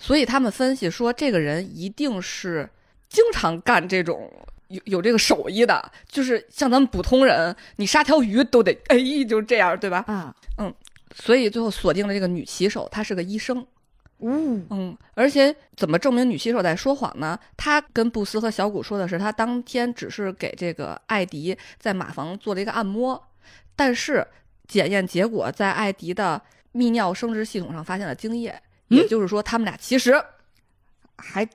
[0.00, 2.68] 所以他们分析说，这个人一定是
[3.08, 4.28] 经常干这种。
[4.70, 8.96] 有有这个手艺的，就是像咱们普通人，你杀条鱼都得哎，
[9.28, 10.04] 就这样，对吧？
[10.06, 10.72] 啊，嗯，
[11.12, 13.66] 所以最后锁定了这个女骑手，她是个医生。
[14.20, 17.36] 嗯嗯，而且怎么证明女骑手在说谎呢？
[17.56, 23.20] 她跟布斯和小谷说的是，她当天只是给这个艾迪在马房做了一个按摩，
[23.74, 24.24] 但是
[24.68, 26.40] 检验结果在艾迪的
[26.72, 30.22] 泌尿生殖系统上发现了精液，也就是说，他们俩其实
[31.16, 31.48] 还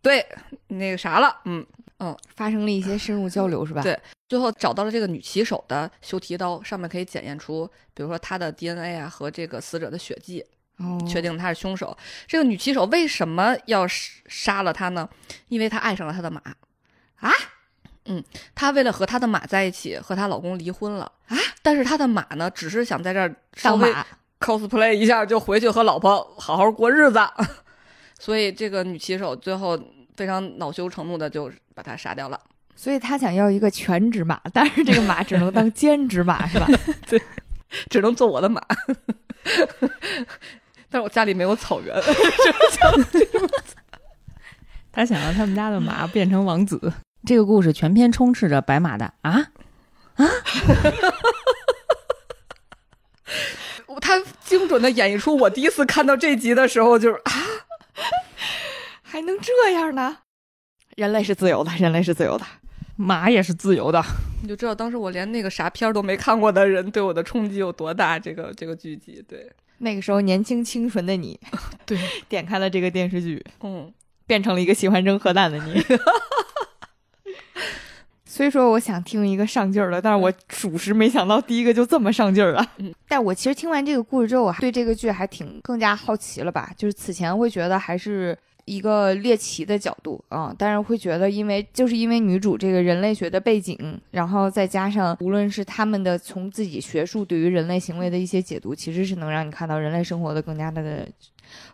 [0.00, 0.26] 对
[0.68, 1.66] 那个啥了，嗯。
[2.00, 3.82] 嗯，发生了一些深入交流是吧？
[3.82, 10.44] 对，最后找到了这个女骑手的修蹄刀，上面可以检验出，比如说她的 DNA 啊和这个死者的血迹，
[10.76, 11.98] 哦，确定她是凶手。
[12.28, 15.08] 这个女骑手为什么要杀了他呢？
[15.48, 16.40] 因为她爱上了她的马
[17.16, 17.32] 啊，
[18.04, 18.22] 嗯，
[18.54, 21.36] 她为了和她的马在一起，和她老公离婚了啊。
[21.62, 23.92] 但是她的马呢，只是想在这儿稍微
[24.40, 27.18] cosplay 一下，就回去和老婆好好过日子。
[28.18, 29.78] 所以这个女骑手最后。
[30.18, 32.40] 非常恼羞成怒的就把他杀掉了，
[32.74, 36.66] 所以他想要一个全职马，但是这个马只能当兼职马，是吧？
[37.08, 37.22] 对，
[37.88, 38.60] 只能做我的马。
[40.90, 41.96] 但是我家里没有草原，
[44.90, 46.92] 他想让他们家的马变成王子。
[47.24, 49.52] 这个故事全篇充斥着白马的啊
[50.16, 50.26] 啊！
[54.00, 57.32] 他精准的演绎出我第一次看到这集的时候就是啊。
[59.02, 60.18] 还能这样呢？
[60.96, 62.44] 人类是自由的，人类是自由的，
[62.96, 64.04] 马也是自由的。
[64.42, 68.18] 你就知道当时我连那个啥片儿都没看过的人对我的冲击有多大。
[68.18, 71.40] 这个这个剧集，对那个时候年轻清纯的你，
[71.86, 71.98] 对
[72.28, 73.92] 点开了这个电视剧，嗯，
[74.26, 75.82] 变成了一个喜欢扔核弹的你。
[78.38, 82.64] 虽说我想听一个上劲儿的，但是我属实没想到第一个就这么上劲儿了。
[82.76, 86.70] 嗯，但我其实听完这个故事之后，我对这个剧还挺更加好奇了吧？
[86.76, 88.38] 就是此前会觉得还是。
[88.64, 101.08] 一个猎奇的角度啊，但是会觉得，因为就是因为女主这个人类学的背景，然后再加上无论是他们的从自己学术对于人类行为的一些解读，其实是能让你看到人类生活的更加的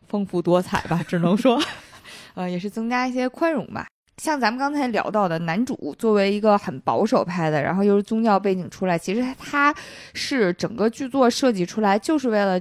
[0.07, 1.61] 丰富多彩吧，只能说，
[2.35, 3.89] 呃，也是增加一些宽容吧。
[4.17, 9.75] 像咱们刚才聊到的，男主作为一个很保守派的，然后又是宗教背景出来，其实他
[10.13, 12.61] 是整个剧作设计出来就是为了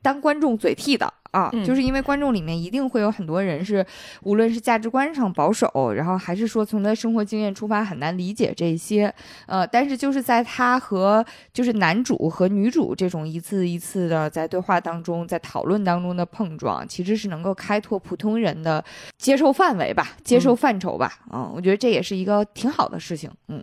[0.00, 1.12] 当观众嘴替的。
[1.34, 3.84] 啊，就是因为观众里面一定会有很多人是，
[4.22, 9.12] 无论是价值观上保守，然后还是说从他生活经验出发很难理解这些，
[9.46, 18.84] 呃，但是就是在他和就是男主和女主这种一次一次的在对话当中，在讨论当中的碰撞，其实是能够开拓普通人的
[19.18, 23.60] 接受范围吧，接受范畴吧，嗯，我觉得这也是一个挺好的事情，嗯，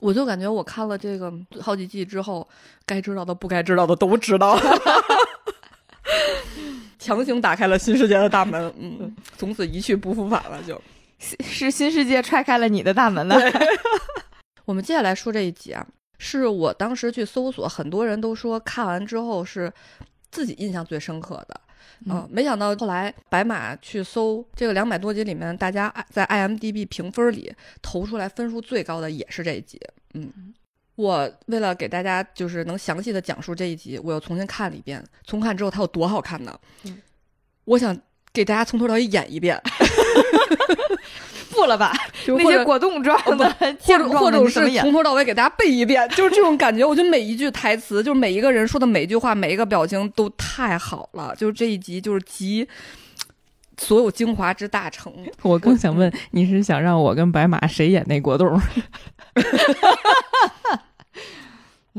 [0.00, 2.48] 我就感觉我看了这个好几季之后，
[2.84, 4.58] 该知道的不该知道的都知道。
[6.98, 10.80] 强行打开了新世界的大门， 嗯，从此一去不复返了，就。
[11.18, 13.36] 是新世界踹开了你的大门了。
[14.64, 15.84] 我们接下来说这一集啊，
[16.18, 19.72] 是我当时去搜索，很多人都说看完之后是
[20.30, 21.60] 自己印象最深刻的，
[22.06, 29.80] 嗯，没想到后来白马去搜这个两百多集里面，大家在 IMDB 评分里投出来分数最高的也是这一集，
[30.14, 30.54] 嗯。
[30.98, 35.00] 我为了给大家就是能详细的讲述这一集，我又重新看了一遍。
[35.24, 36.58] 重看之后，它有多好看呢？
[37.66, 37.96] 我想
[38.32, 39.56] 给大家从头到尾演一遍，
[41.54, 41.92] 不了吧？
[42.26, 46.84] 那些果冻状的， 或者或者是从头到尾给大家背一遍，就是这种感觉。
[46.84, 51.32] 我觉得每一句台词，就是每一个人说的每一句话，每一个表情都太好了。
[51.36, 52.66] 就是这一集，就是集
[53.76, 55.12] 所有精华之大成。
[55.42, 58.60] 我更想问，你是想让我跟白马谁演那果冻？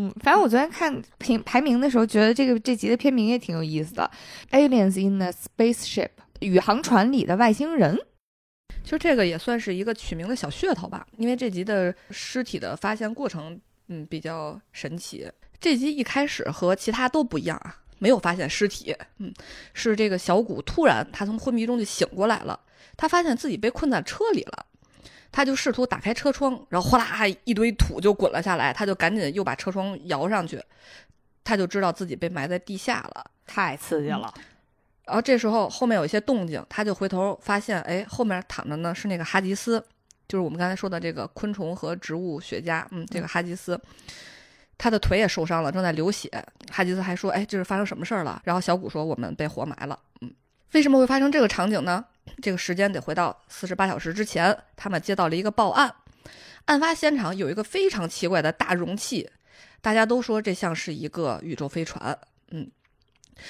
[0.01, 4.09] 嗯，反正我昨天看评排名的时候，觉得这个这集的片名也挺有意思的，
[4.57, 6.07] 《Aliens in the Spaceship》
[6.39, 7.99] 宇航船里的外星人。
[8.81, 13.59] 其实这个也算是一个取名的小噱头吧，因为这集的尸体的发现过程，
[13.89, 15.29] 嗯，比较神奇。
[15.59, 19.33] 这集一开始和其他都不一样啊，没有发现尸体，嗯，
[19.73, 22.57] 是这个小谷突然他从昏迷中就醒过来了，
[22.95, 24.65] 他发现自己被困在车里了。
[25.31, 30.61] 他就试图打开车窗，然后哗啦一堆土就滚了下来，他就赶紧又把车窗摇上去，
[31.43, 34.33] 他就知道自己被埋在地下了，太刺激了。
[35.05, 39.83] 然后这时候后面有一些动静，他就回头发现，哎，后面躺着呢是那个哈吉斯，
[40.27, 43.79] 就是我们刚才说的这个昆虫和植物学家，嗯，这个哈吉斯，
[44.77, 46.29] 他的腿也受伤了，正在流血。
[46.71, 50.31] 哈吉斯还说：“哎，这是发生什么事儿了？”然后小谷说：“我们被活埋了。”嗯，
[50.73, 52.05] 为什么会发生这个场景呢？
[52.41, 55.93] 这个时间得回到四十八小时之前，他们接到了一个报案，
[56.65, 59.29] 案发现场有一个非常奇怪的大容器，
[59.81, 62.17] 大家都说这像是一个宇宙飞船。
[62.51, 62.69] 嗯，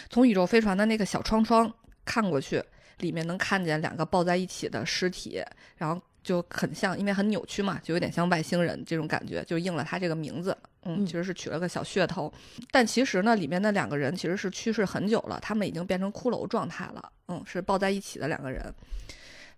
[0.10, 1.72] 从宇宙飞船的那个小窗窗
[2.06, 2.64] 看过去，
[3.00, 5.44] 里面能看见两个抱在一起的尸体，
[5.78, 10.56] 然后就很像，因为很扭曲嘛，就有点像外星人这种感觉，就应了他这个名字。
[10.84, 12.32] 嗯，嗯其实是取了个小噱头，
[12.72, 17.12] 但其实呢，里面的两个人其实是去世很久了，他们已经变成骷髅状态了。
[17.28, 18.74] 嗯，是抱在一起的两个人。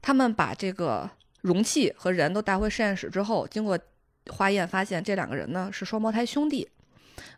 [0.01, 1.09] 他们把这个
[1.41, 3.77] 容器和人都带回实验室之后，经过
[4.31, 6.67] 化验发现，这两个人呢是双胞胎兄弟。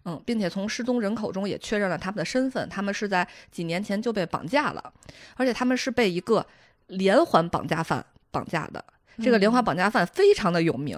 [0.05, 4.93] 嗯，并且从失踪人口中也确认了他们的身份，他们是在几年前就被绑架了，
[5.35, 6.45] 而且他们是被一个
[6.87, 8.83] 连环绑架犯绑架的。
[9.21, 10.97] 这个连环绑架犯非常的有名，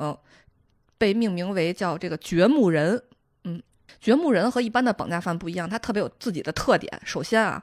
[0.97, 3.01] 被命名为叫这个掘墓人。
[3.43, 3.61] 嗯，
[3.99, 7.01] 掘墓人和一般的绑架犯不一样，他特别有自己的特点。
[7.03, 7.61] 首先啊，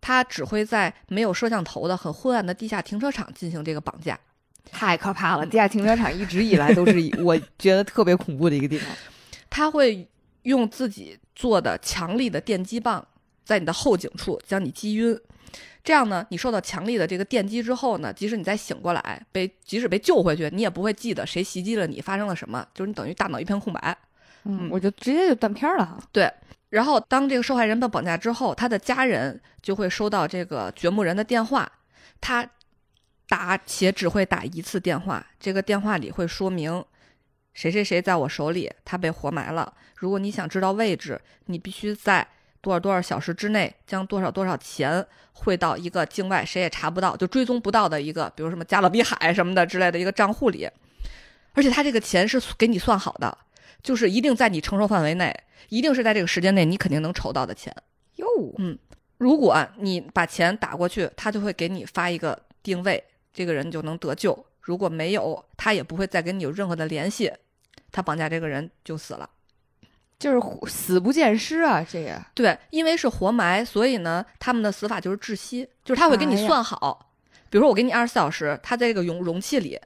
[0.00, 4.18] 他只会在没有摄像头的很昏暗的地下停车场进行这个绑架。
[4.70, 5.46] 太可怕了！
[5.46, 8.88] 地下停车场一直以来都是以 我觉得特别恐怖的一个地方。
[9.48, 10.06] 他会
[10.42, 13.06] 用自己做的强力的电击棒
[13.44, 15.18] 在你的后颈处将你击晕。
[15.86, 23.96] 这样呢，你受到强力的这个电击之后呢，即使你再醒过来，被即使被救回去，你也不会记得谁袭击了你，发生了什么，就是你等于大脑一片空白。
[24.42, 25.96] 嗯，我就直接就断片儿了哈。
[26.10, 26.28] 对，
[26.70, 31.70] 然后当这个受害人被绑架之后，他的家人就会收到这个掘墓人的电话，
[32.20, 32.44] 他
[33.28, 36.84] 打且只会打一次电话，这个电话里会说明
[37.54, 39.72] 谁谁谁在我手里，他被活埋了。
[39.94, 42.26] 如果你想知道位置，你必须在
[42.66, 50.68] 多少多少小时之内将多少多少钱汇到一个境外谁也查不到、就追踪不到的一个，比如什么加勒比海什么的之类的一个账户里，
[51.52, 53.38] 而且他这个钱是给你算好的。
[53.84, 55.32] 就是一定在你承受范围内，
[55.68, 57.72] 一定是在这个时间内你肯定能筹到的钱。
[58.16, 58.26] 哟，
[58.58, 58.76] 嗯
[59.18, 64.44] 如果你把钱打过去，他就会给你发一个定位，这个人就能得救。
[64.60, 67.32] 如果没有，他也不会再跟你有任何的联系，
[67.92, 69.30] 他绑架这个人就死了。
[70.18, 71.84] 就是死不见尸啊！
[71.88, 77.12] 这个对，因为是活埋，所以呢，他们的死法就是窒息，就是他会给你算好，
[77.50, 79.78] 比如说我给你二十四小时，他在这个容容器里，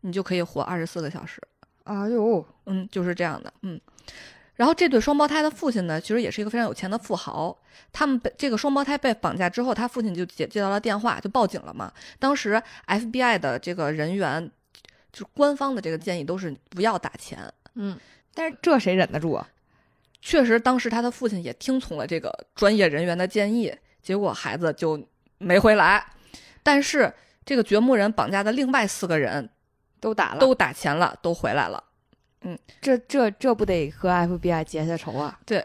[0.00, 1.40] 你就可以活二十四个小时。
[1.84, 3.80] 哎呦，嗯，就是这样的，嗯。
[4.54, 7.54] 然后这对双胞胎的父亲呢，其实也是一个非常有钱的富豪。
[7.92, 11.92] 他们被这个双胞胎被绑架之后，他父亲就接接到了电话，就报警了嘛。
[12.18, 14.48] 当时 FBI 的这个人员，
[15.12, 17.52] 就是官方的这个建议都是不要打钱。
[17.74, 17.98] 嗯，
[18.32, 19.46] 但是这谁忍得住啊？
[20.26, 23.70] 确实，当时他的父亲也听从了这个专业人员的建议，
[24.00, 24.98] 结果孩子就
[25.36, 26.02] 没回来。
[26.62, 27.12] 但是
[27.44, 29.50] 这个掘墓人绑架的另外四个人
[30.00, 31.84] 都打了，都打钱了，都回来了。
[32.40, 35.38] 嗯这这这不得和 FBI 结下仇啊？
[35.44, 35.62] 对，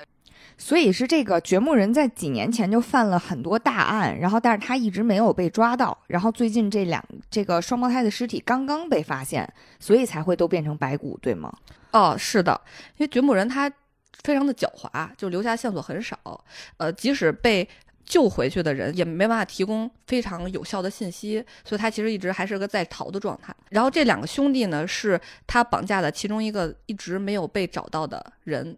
[0.57, 7.01] 所以是这个掘墓人在几年前就犯了很多大案，然后但是他一直没有被抓到，然后最近这两
[7.31, 9.49] 这个双胞胎的尸体刚刚被发现，
[9.79, 11.49] 所以才会都变成白骨，对吗？
[11.91, 12.59] 哦，是的，
[12.97, 13.71] 因为掘墓人他
[14.23, 16.17] 非常的狡猾，就留下线索很少。
[16.77, 17.67] 呃，即使被
[18.05, 23.55] 救回去的人也没办法提供非常有效的信息，所以他其实一直还是个在逃的状态。
[23.69, 28.75] 然后这两个兄弟呢，是他绑架的其中一个一直没有被找到的人，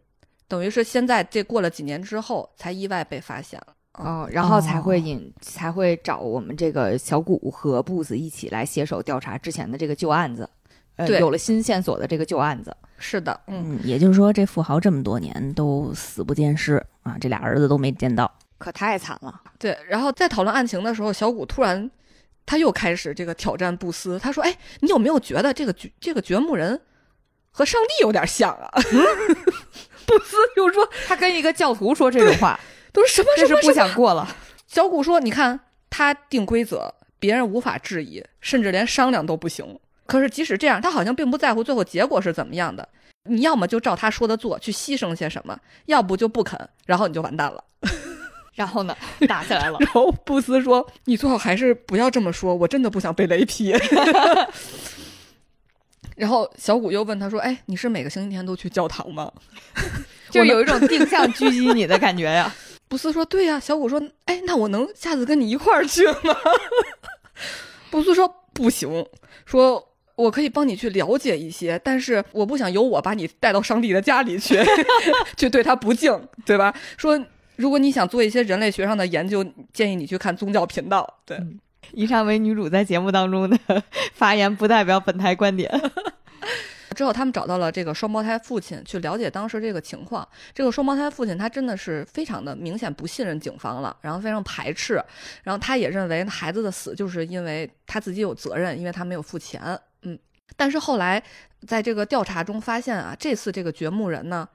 [0.47, 3.73] 等于是现在这过了几年之后才意外被发现了。
[3.93, 10.49] 哦，然后才会引、才会找我们这个小谷和布子一起来携手调查之前的这个旧案子，
[10.97, 12.75] 呃，对有了新线索的这个旧案子。
[12.97, 18.31] 是的，嗯，嗯，也就是说，这富豪这么多年都死不见尸啊，这俩儿子都没见到。
[18.59, 19.75] 可太惨了，对。
[19.87, 21.89] 然后在讨论案情的时候，小谷突然
[22.45, 26.79] 他又开始这个挑战布斯，他说：“哎，你有没有觉得这个掘这个掘墓人
[27.49, 28.69] 和上帝有点像啊？”
[30.05, 32.59] 布斯又说他跟一个教徒说这种话
[32.93, 34.27] ，：“都是什么这是不想过了。
[34.67, 39.79] 小谷说：“你看他定规则，别人无法质疑，甚至连商量都不行。
[40.11, 42.87] 可是即使这样，他好像并不在乎最后结果是怎么样的。
[43.29, 45.55] 你要么就照他说的做，去牺牲些什么；
[45.85, 47.63] 要不就不肯，然后你就完蛋了。”
[48.53, 48.95] 然后呢，
[49.27, 49.77] 打起来了。
[49.81, 53.73] 然后布斯说：“你最好还是不要这么说，我真的不想被雷劈。
[56.17, 59.31] ”然后小谷又问他说：“哎，你是每个星期天都去教堂吗
[60.29, 62.53] 就有一种定向狙击你的感觉呀。？”
[62.89, 66.35] 布斯说：“对呀、小谷说：“哎，那我能下次跟你一块儿去吗？”
[67.89, 69.05] 布斯说：“不行，
[69.45, 74.59] 说我可以帮你去了解一些，但是我不想由我把你带到上帝的家里去，
[75.37, 76.73] 去对他不敬，对吧？
[76.97, 77.19] 说
[77.55, 81.19] 如果你想做一些人类学上的研究，建议你去看宗教频道。
[81.25, 81.59] 对，嗯
[81.93, 83.57] 以上为女主在节目当中的
[84.13, 85.69] 发言，不代表本台观点。
[86.95, 90.27] 之后，他们找到了这个双胞胎父亲，去了解当时这个情况。
[90.53, 95.01] 这个双胞胎父亲他真的是非常的明显不信任警方了，然后非常排斥，
[95.43, 99.61] 然后他也认为孩子的死就是因为他自己有责任，因为他没有付钱。
[100.51, 101.21] 嗯，但是后来
[101.67, 104.47] 在这个调查中发现啊，这次这个掘墓人呢，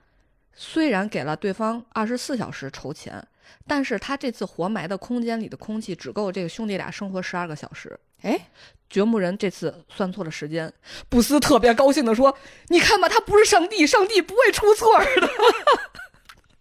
[0.54, 3.26] 虽然给了对方二十四小时筹钱，
[3.66, 7.98] 但是他这次活埋的空间里的空气只够这个兄弟俩生活十二个小时。
[8.22, 8.48] 哎，
[8.88, 10.72] 掘墓人这次算错了时间，
[11.08, 12.36] 布斯特别高兴地说
[12.68, 15.28] ：“你看吧，他不是上帝，上帝不会出错的。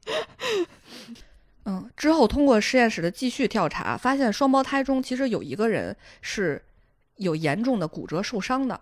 [1.66, 6.64] ”嗯，之后通过实验室的继续调查，发现双胞胎中其实有一个人是
[7.16, 8.80] 有严重的骨折受伤的。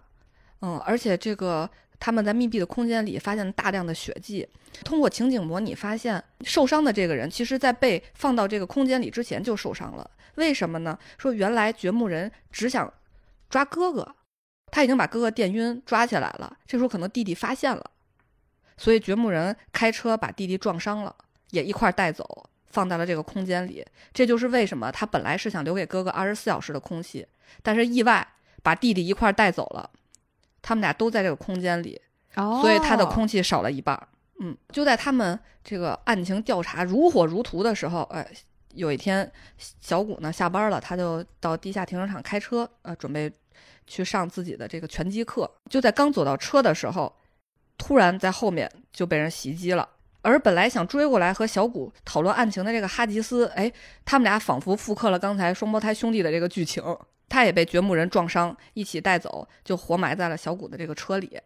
[0.65, 4.47] 嗯，而且这个他们在密闭的空间里发现了大量的血迹。
[4.85, 10.09] 通过情景模拟发现，受伤的这个人其实在被放到这个空间里之前就受伤了。
[10.35, 10.97] 为什么呢？
[11.17, 12.91] 说原来掘墓人只想
[13.49, 14.15] 抓哥哥，
[14.71, 16.57] 他已经把哥哥电晕抓起来了。
[16.65, 17.91] 这时候可能弟弟发现了，
[18.77, 21.13] 所以掘墓人开车把弟弟撞伤了，
[21.51, 23.85] 也一块带走，放在了这个空间里。
[24.13, 27.27] 这就是为什么他本来是想留给哥哥二十四小时的空气，
[27.61, 28.25] 但是意外
[28.63, 29.89] 把弟弟一块带走了。
[30.63, 32.01] 他们俩都在这个空间里，
[32.33, 34.07] 所以他的空气少了一半。
[34.39, 38.27] 嗯，就在他们这个案情调查如火如荼的时候，哎。
[38.75, 39.31] 有一天，
[39.81, 43.31] 小谷呢下班了，他就到地下停车场开车，呃，准备
[43.85, 45.47] 去上自己的这个拳击课。
[45.69, 47.15] 就在刚走到车的时候，
[47.77, 49.87] 突然在后面就被人袭击了。
[50.23, 53.71] 而本来想追过来和小谷讨论案情的这个哈吉斯，哎，
[54.03, 56.83] 他们俩仿佛复刻了刚才双胞胎兄弟的这个剧情，
[57.29, 61.39] 他也被掘墓人撞伤，一起带走，就活埋在了小谷的这个车里。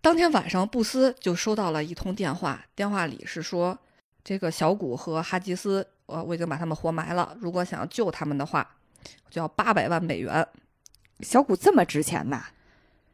[0.00, 3.78] 当天晚上，布斯就收到了一通电话，电话里是说，
[4.22, 5.86] 这个小谷和哈吉斯。
[6.06, 7.34] 我我已经把他们活埋了。
[7.40, 8.76] 如果想要救他们的话，
[9.30, 10.46] 就要八百万美元。
[11.20, 12.44] 小谷这么值钱呐，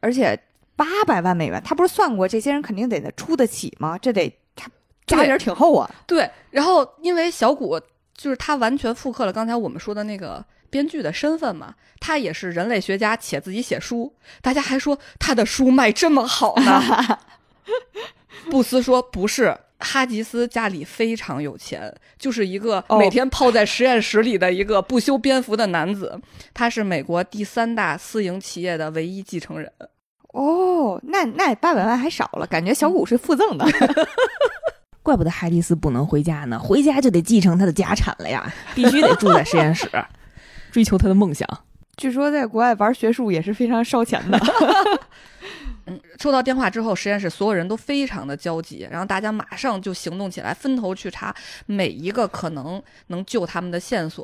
[0.01, 0.37] 而且
[0.75, 3.97] 八百万美元，他不是算过这些人肯定得出得起吗？
[3.97, 4.69] 这得他
[5.07, 5.89] 家底儿挺厚啊。
[6.05, 7.79] 对，然后因为小谷
[8.13, 17.19] 就是他完全复刻了刚才我们说的那个编剧的身份嘛，他也是人类学家且自己写书，大家还说他的书卖这么好呢。
[18.49, 19.55] 布斯说不是。
[19.83, 26.21] 哈吉斯家里非常有钱，就是一个每天泡在实验室里的一个不修边幅的男子。
[26.53, 29.71] 他是美国第三大私营企业的唯一继承人。
[30.33, 33.65] 哦，那那八百万还少了，感觉小谷是附赠的。
[35.01, 39.89] 怪不得哈迪斯不能回家呢，回家就得继承他的家产了呀，必须得住在实验室，
[40.71, 41.47] 追求他的梦想。
[41.97, 44.39] 据说在国外玩学术也是非常烧钱的。
[45.87, 54.23] 嗯，收到电话之后，实验室所有人都非常的焦急，然后大家马上就行动起来，分头去查每一个可能能救他们的线索。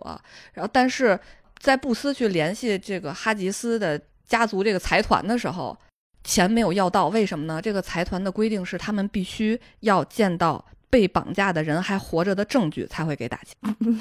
[0.54, 1.20] 然后，但是
[1.58, 5.76] 在布斯去联系这个哈吉斯的家族这个财团的时候，
[6.24, 7.60] 钱没有要到，为什么呢？
[7.60, 13.56] 这个财团的规定是他们必须要见到被绑架的人还活着的证据才会给打钱。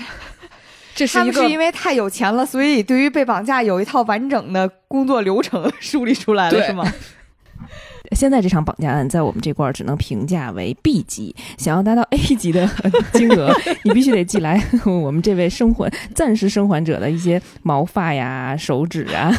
[0.97, 6.91] 这是他们是因为太有钱了，所以对于被绑架有一套完整的工作流程 梳理出来了，是吗？
[8.13, 12.67] 现在这场绑架案在我们这块儿只能评价为 B 级，想要达到 A 级的
[13.13, 19.31] 金额，你必须得寄来我们这位生还暂时生还者的一些毛发呀、手指啊。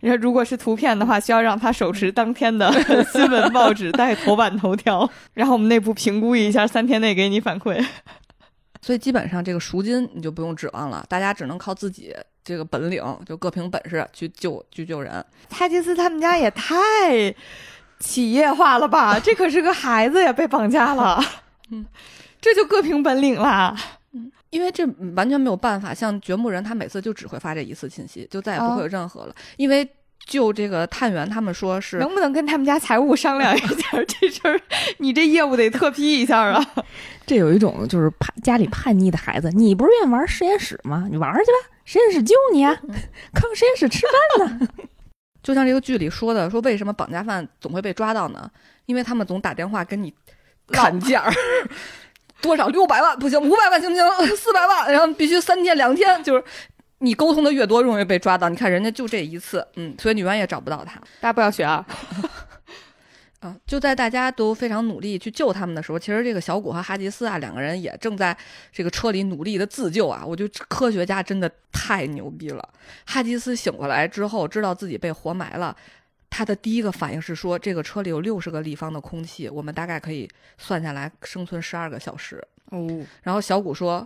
[0.00, 2.72] 然后如果是图片的话，需要让他手持当天的
[3.12, 7.84] 新闻报纸带头版头条，然后我们内部评估一下，三天内给你反馈。
[8.88, 12.16] 所以基本上这个赎金你就不用指望了，大家只能靠自己。
[12.42, 15.22] 这个本领就各凭本事去救去救人。
[15.50, 17.34] 哈吉斯他们家也太
[18.00, 19.20] 企业化了吧？
[19.20, 21.22] 这可是个孩子呀，被绑架了。
[21.70, 21.84] 嗯，
[22.40, 23.76] 这就各凭本领啦。
[24.12, 25.92] 嗯，因为这完全没有办法。
[25.92, 29.34] 像掘墓人，他每次就只会发这一次信息，就再也不会有任何了。
[29.58, 29.86] 因为
[30.28, 34.60] 就这个探员他们说是，能不能跟他们家财务商量一下 这事儿？
[34.98, 36.64] 你这业务得特批一下啊。
[37.26, 41.08] 这有一种就是叛家里叛逆的孩子，你不是愿意玩实验室吗？
[41.10, 41.74] 你玩去吧。
[41.84, 42.76] 实验室救你啊！
[43.32, 44.06] 靠实验室吃
[44.38, 44.68] 饭呢。
[45.42, 48.50] 就像这个剧里说的，说为什么绑架犯总会被抓到呢？
[48.84, 50.12] 因为他们总打电话跟你
[50.66, 51.32] 砍价儿，
[52.42, 54.36] 多少六百万不行，五百万行不行？
[54.36, 56.44] 四百万，然后必须三天两天，就是
[56.98, 58.48] 你沟通的越多，容易被抓到。
[58.48, 61.00] 你看人家就这一次，嗯，所以女王也找不到他。
[61.20, 61.86] 大家不要学啊。
[63.40, 68.36] 啊，就在大家都非常努力去救他们的时候，其实这个小谷和哈吉斯啊两个人也正在
[68.72, 70.24] 这个车里努力的自救啊。
[70.26, 72.68] 我觉得科学家真的太牛逼了。
[73.06, 75.76] 哈吉斯醒过来之后，知道自己被活埋了，
[76.28, 84.04] 他的第一个反应是说：“这个车里有六十个立方的空气，我们大概可以算下来生存十二个小时。”哦，然后小谷说：“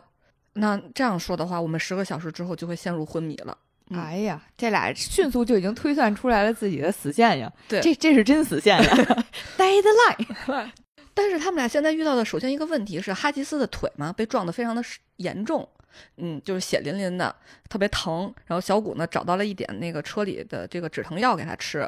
[0.55, 3.57] 那这样说的话，我们十个小时之后就会陷入昏迷了。
[3.91, 7.53] 嗯哎呀，这俩迅速就已经推算出来了自己的死线呀。
[7.69, 9.25] 对这这是真死线呀，
[9.59, 10.71] deadline。
[11.13, 14.83] 但是他们俩现在遇到的首先一个问题是，哈吉斯的腿嘛被撞得非常的
[15.17, 15.69] 严重，
[16.17, 17.35] 嗯，就是血淋淋的，
[17.69, 18.33] 特别疼。
[18.47, 21.87] 然后小谷呢找到了一点那个车里的这个止疼药给他吃，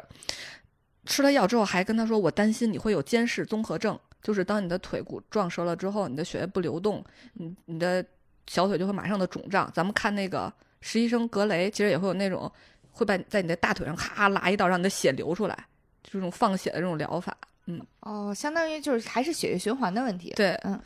[1.07, 7.03] 吃了药之后还跟他说，我担心你会有监视综合症，就是当你的腿骨撞折了之后，你的血液不流动，
[7.33, 8.05] 你你的
[8.47, 9.69] 小腿就会马上的肿胀。
[9.73, 12.51] 咱们看那个实习生格雷，其实也会有那种
[12.91, 15.57] 会把在你的大腿上咔拉一道，让你的血流出来，
[16.03, 17.35] 这种放血的这种疗法。
[17.67, 20.33] 嗯哦，相当于就是还是血液循环的问题。
[20.35, 20.79] 对，嗯。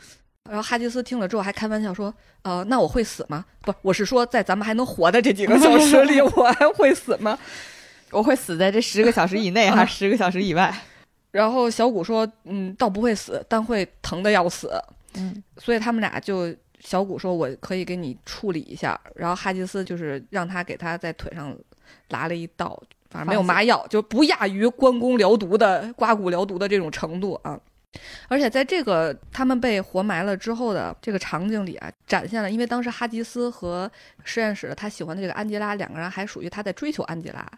[0.46, 3.46] 然后哈吉斯听了之后还开玩笑说：“呃，那我会死吗？
[3.62, 7.38] 不，我是说在咱们还能活的这几个小时里， 我还会死吗
[8.10, 10.74] 我会死在这十个小时以内还是十个小时以外？？”
[11.30, 14.72] 然后小谷说：“嗯，倒不会死，但会疼的要死。
[15.14, 21.56] 嗯，”所以他们俩就小谷说：“我可以给你处理一下。”然后哈吉斯就是让他给他在腿上
[22.10, 27.60] 拉了一道，反正没有麻药，就不亚于关公疗毒的刮骨疗毒的这种程度啊。
[28.28, 33.92] 而且在这个他们被活埋了之后的这个场景里啊，展现了，因为当时哈吉斯和
[34.24, 37.52] 实验室他喜欢的这个安吉拉两个人还属于他在追求安吉拉，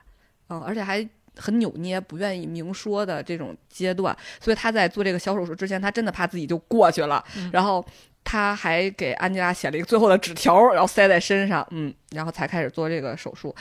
[0.47, 1.05] 嗯，而且还
[1.35, 7.85] 很扭捏，不愿意明说的这种阶段，所以他在做这个小手术之前，他真的怕自己就过去了，然后
[8.23, 13.53] 他还给安吉拉写了一个最后的纸条，然后塞在身上，嗯，然后才开始做这个手术。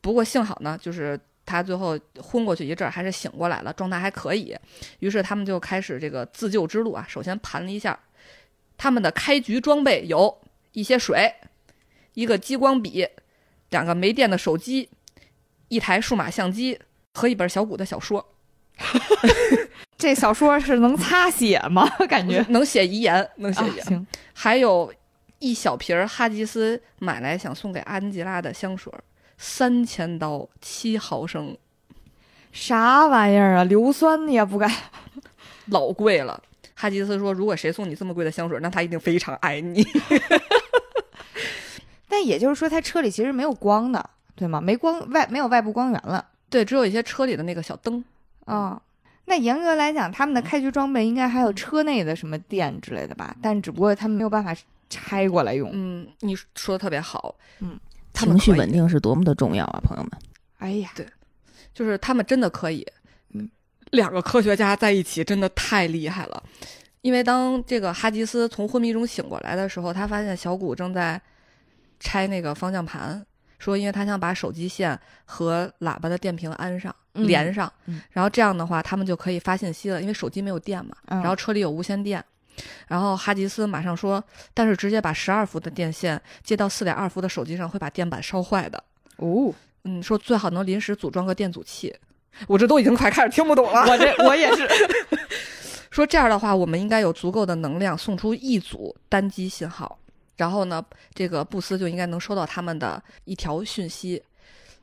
[0.00, 4.56] 不过幸好呢，就是他最后昏过去一阵儿，还是醒过来了，状态还可以。
[4.98, 7.06] 于是他们就开始这个自救之路啊。
[7.08, 7.98] 首先盘了一下
[8.76, 10.42] 他们的开局装备，有
[10.72, 11.32] 一些水、
[12.14, 13.08] 一个激光笔、
[13.70, 14.90] 两个没电的手机、
[15.68, 16.78] 一台数码相机
[17.14, 18.31] 和一本小谷的小说。
[19.96, 21.88] 这小说是能擦血吗？
[22.08, 23.84] 感觉能写遗言，能写啊遗言。
[23.86, 24.92] 行，还有
[25.38, 29.02] 一小瓶儿哈吉斯买来想送给安吉拉的香水儿，
[29.38, 31.56] 三千刀，七毫升，
[32.50, 33.64] 啥玩意儿啊？
[33.64, 34.70] 硫酸你也不敢。
[35.66, 36.42] 老贵了。
[36.74, 39.86] 哈吉斯说：“如果谁送你这么贵的香水，那他一定非常爱你。
[42.08, 44.60] 但也就是说，他车里其实没有光的，对吗？
[44.60, 48.04] 没光外没有外部光源了。”对，只有一些车里的那个小灯。
[48.44, 48.80] 啊、
[49.26, 53.34] 那严格来讲，他们的开局装备应该还有车内的什么电之类的吧？
[53.40, 54.54] 但只不过他们没有办法
[54.90, 55.70] 拆过来用。
[55.72, 57.34] 嗯，你说的特别好。
[57.60, 57.78] 嗯，
[58.12, 60.12] 情绪稳定是多么的重要啊，朋友们。
[60.58, 61.06] 哎呀，对
[61.72, 62.86] 就是他们真的可以。
[63.30, 63.48] 嗯，
[63.90, 66.42] 两个科学家在一起真的太厉害了。
[67.00, 71.20] 因为当这个哈吉斯从昏迷中醒过来的时候，他发现小谷正在
[71.98, 73.24] 拆那个方向盘，
[73.62, 82.22] 说因为他想把手机线和喇叭的电瓶安上、嗯连上，嗯然后这样的话他们就可以发信息了，因为手机没有电嘛，嗯然后车里有无线电。
[82.88, 88.82] 然后哈吉斯马上说，但是直接把十二伏的电线接到四点二伏的手机上会把电板烧坏的。
[89.16, 89.54] 哦，
[89.84, 91.94] 嗯，说最好能临时组装个电阻器。
[92.46, 93.80] 我这都已经快开始听不懂了。
[93.82, 94.68] 我这 我也是。
[95.90, 99.98] 说这样的话，我们应该有足够的能量送出一组单机信号，
[100.36, 104.22] 然后呢，这个布斯就应该能收到他们的一条讯息。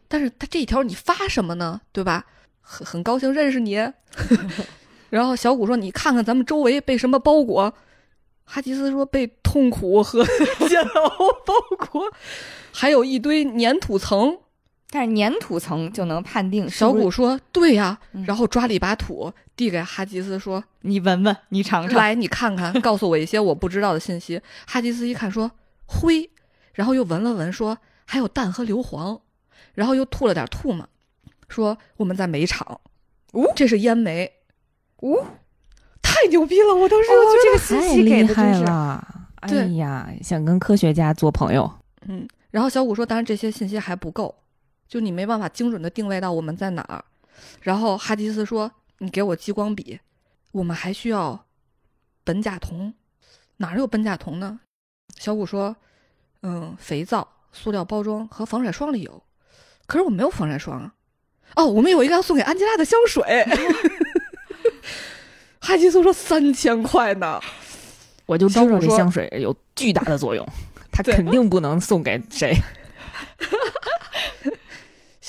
[0.07, 1.79] 但是他这一条你发什么呢？
[1.91, 2.25] 对吧？
[2.61, 3.75] 很很高兴认识你。
[5.09, 7.73] 然后小谷说：“你看看咱们周围被什么包裹？”
[8.45, 10.23] 哈吉斯说：“被痛苦和
[10.67, 11.09] 煎熬
[11.45, 11.53] 包
[11.91, 12.11] 裹，
[12.71, 14.37] 还有一堆粘土层。”
[14.89, 17.99] 但是粘土层就能判定小谷说：“对呀。
[18.13, 21.97] 嗯然后抓了一把土递给哈吉斯说你闻闻，你尝：“尝。
[21.97, 25.51] 来，你看看， 告诉我一些我不知道的信息。”哈吉斯一看说
[25.85, 26.29] ：“灰。”
[26.73, 29.19] 然后又闻了闻说：“还有氮和硫磺。”
[29.75, 30.87] 然后又吐了点吐沫，
[31.47, 32.81] 说：“我们在煤场。”
[33.33, 34.31] 哦这是烟煤，
[34.97, 35.23] 哦，
[36.01, 36.73] 太牛逼了！
[36.73, 38.63] 我当时哦就觉这个信息给的真是。
[38.63, 39.07] 了！
[39.41, 41.71] 哎呀，想跟科学家做朋友，
[42.07, 42.27] 嗯。
[42.51, 44.33] 然后小谷说：“当然这些信息还不够，
[44.89, 47.05] 就你没办法精准的定位到我们在哪儿。”
[47.61, 48.69] 然后哈吉斯说
[48.99, 49.97] ：“你给我激光笔，
[50.51, 51.45] 我们还需要
[52.25, 52.93] 苯甲酮，
[53.57, 54.59] 哪儿有苯甲酮呢？”
[55.17, 55.73] 小谷说
[56.43, 59.23] ：“嗯，肥皂、塑料包装和防晒霜里有，
[59.85, 60.93] 可是我没有防晒霜啊。
[61.55, 63.23] 哦，我们有一个要送给安吉拉的香水。
[65.61, 67.39] ”哈吉斯说：“三千块呢。”
[68.25, 70.47] 我就知道这香水有巨大的作用，
[70.91, 72.55] 他肯定不能送给谁。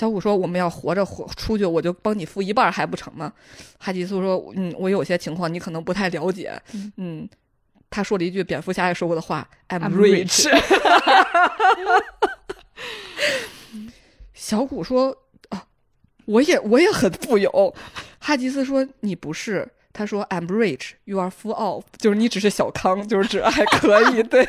[0.00, 3.30] 小谷说：“我们要活着活出去，我就帮你付一半还不成吗？”
[3.78, 6.58] 哈吉斯说：“嗯，我有些情况你可能不太了解。
[6.72, 7.28] 嗯嗯，
[7.90, 10.48] 他说了一句蝙蝠侠也说过的话：‘I'm I'm rich。
[14.32, 15.14] ’小谷说
[15.50, 15.66] ：‘啊，
[16.24, 17.74] 我也我也很富有。’
[18.18, 24.22] 哈吉斯说：‘你不是。’他说：‘I'm rich, you are full of’，就是你只是小康，就是指还可以。
[24.22, 24.48] 对。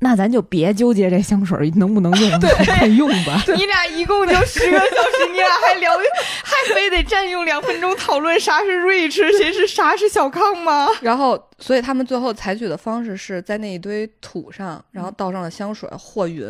[0.00, 3.42] 那咱就别纠结这香水能不能用， 快用吧。
[3.56, 5.92] 你俩一共就十个小时，你俩还聊，
[6.44, 10.88] 还非得占用两分钟讨论啥是 rich，谁是啥是小康吗？
[11.00, 16.46] 然后，所以他们最后采取的方式是在那一堆土上，然后倒上了香水和匀，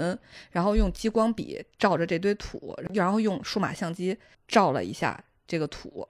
[0.50, 4.16] 然后用激光笔照着这堆土，然后用数码相机
[4.48, 6.08] 照了一下这个土，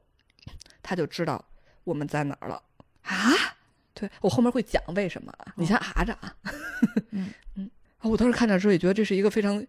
[0.83, 1.45] 他就知道
[1.85, 2.63] 我们在哪儿了。
[3.03, 3.15] 啊，
[3.95, 6.35] 对我后面会讲为什么啊，你先啊着啊。
[7.13, 7.71] 嗯嗯，
[8.03, 9.65] 我当时看的时候也觉得这是一个非常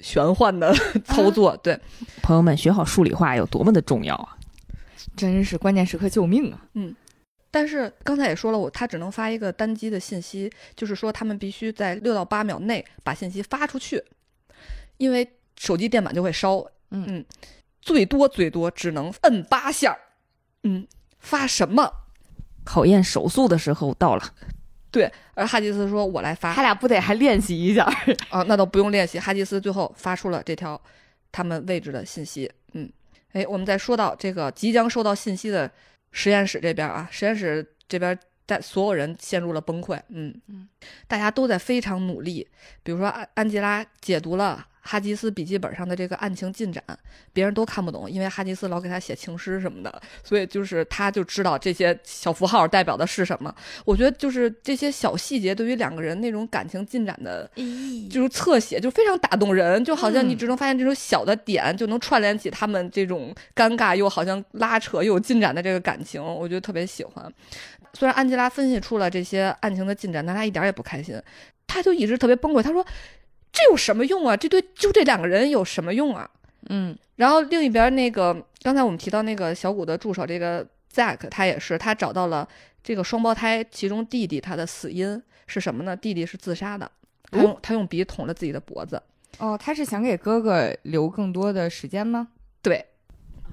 [0.00, 1.56] 玄幻的操作。
[1.58, 1.78] 对，
[2.22, 4.36] 朋友们，学好数理化有多么的重要啊！
[5.16, 6.66] 真是关键时刻救命啊！
[6.74, 6.94] 嗯
[7.54, 14.02] 但是刚才也说了，我他只能发一个单机的信息，就是说他们必须在六到八秒内把信息发出去，
[14.96, 16.64] 因为手机电板就会烧。
[16.90, 17.24] 嗯嗯，
[17.82, 19.96] 最多最多只能摁八下。
[20.62, 20.86] 嗯，
[21.18, 21.92] 发什么？
[22.64, 24.22] 考验手速的时候到了。
[24.90, 27.84] 对，而哈吉斯说：“我来发。”他俩不得还练习一下？
[28.28, 29.18] 啊，那倒不用练习。
[29.18, 30.78] 哈吉斯最后发出了这条
[31.30, 32.50] 他们位置的信息。
[32.74, 32.90] 嗯，
[33.32, 35.70] 哎，我们再说到这个即将收到信息的
[36.10, 39.98] 实验室这边啊，实验室这边在所有人陷入了崩溃。
[40.08, 40.68] 嗯嗯，
[41.08, 42.46] 大家都在非常努力。
[42.82, 46.82] 比如说安安吉拉解读了哈吉斯笔记本上的这个案情进展，
[47.32, 53.54] 别人都看不懂，因为哈吉斯老给他写情诗什么的，所以就是他就知道这些小符号代表的是什么。
[53.84, 57.50] 我觉得就是这些小细节对于两个人那种感情进展的。
[58.10, 67.32] 就是侧写，就非常打动人，就好像你嗯只能发现这种小的点，就能串联起他们这种尴尬又好像拉扯又有进展的这个感情，我觉得特别喜欢。
[67.94, 71.20] 虽然安吉拉分析出了这些案情的进展，但他一点也不开心，
[71.66, 72.62] 他就一直特别崩溃。
[72.62, 72.84] 他说
[73.52, 74.36] ：“这有什么用啊？
[74.36, 76.28] 这对就这两个人有什么用啊？”
[76.70, 82.48] 嗯然后另一边那个，刚才我们提到那个小谷的助手，这个 Zack，他也是，他找到了
[82.82, 85.94] 这个双胞胎其中弟弟他的死因是什么呢？
[85.96, 86.90] 弟弟是自杀的，
[87.30, 89.00] 他用、他用笔捅了自己的脖子。
[89.38, 92.28] 哦，他是想给哥哥留更多的时间吗？
[92.62, 92.84] 对，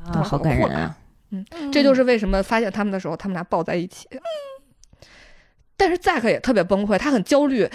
[0.05, 0.97] 啊，好感人啊！
[1.31, 4.07] 嗯这就是为什么发现他们的时候，他们俩抱在一起。
[4.11, 4.19] 嗯
[5.77, 7.69] 但是 Zack 也特别崩溃，他很焦虑。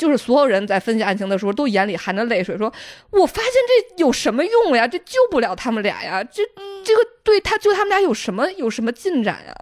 [0.00, 2.72] 就是所有人在分析案情的时候，都眼里含着泪水，说
[3.12, 4.88] ：“我发现这有什么用呀？
[4.88, 6.24] 这救不了他们俩呀！
[6.24, 6.42] 这
[6.82, 9.54] 这个对他救他们俩有什么有什么进展呀？”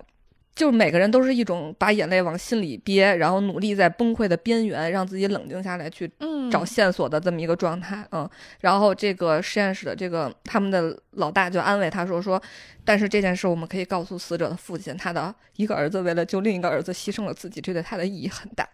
[0.54, 8.28] 就是每个人都是一种把眼泪往心里憋，然后努力在崩溃的边缘让自己冷静下来，去嗯找线索的这么一个状态，嗯，
[8.60, 12.40] 然后这个实验室的这个他们的老大就安慰他说说，
[12.84, 18.68] 但是这件事我们可以告诉死者的父亲，他的一个儿子为了救另一个儿子牺牲了自己，这对他的意义很大。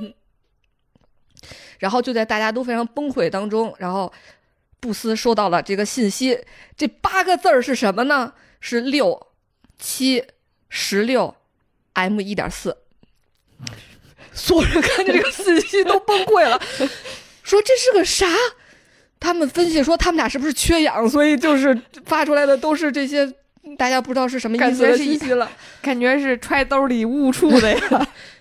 [0.00, 0.14] 嗯
[1.78, 4.12] 然后就在大家都非常崩溃当中，然后
[4.80, 6.38] 布斯收到了这个信息，
[6.76, 8.32] 这八个字儿是什么呢？
[8.60, 9.28] 是六
[9.78, 10.24] 七
[10.68, 11.34] 十六
[11.94, 12.76] M 一点四。
[14.32, 16.60] 所有人看见这个信息都崩溃了，
[17.42, 18.26] 说这是个啥？
[19.20, 21.76] 他们分析说他们俩是不是缺氧，所以就是
[22.06, 23.26] 发出来的都是这些
[23.76, 25.50] 大家不知道是什么意思的信息了。
[25.82, 28.08] 感觉是揣兜里误触的呀。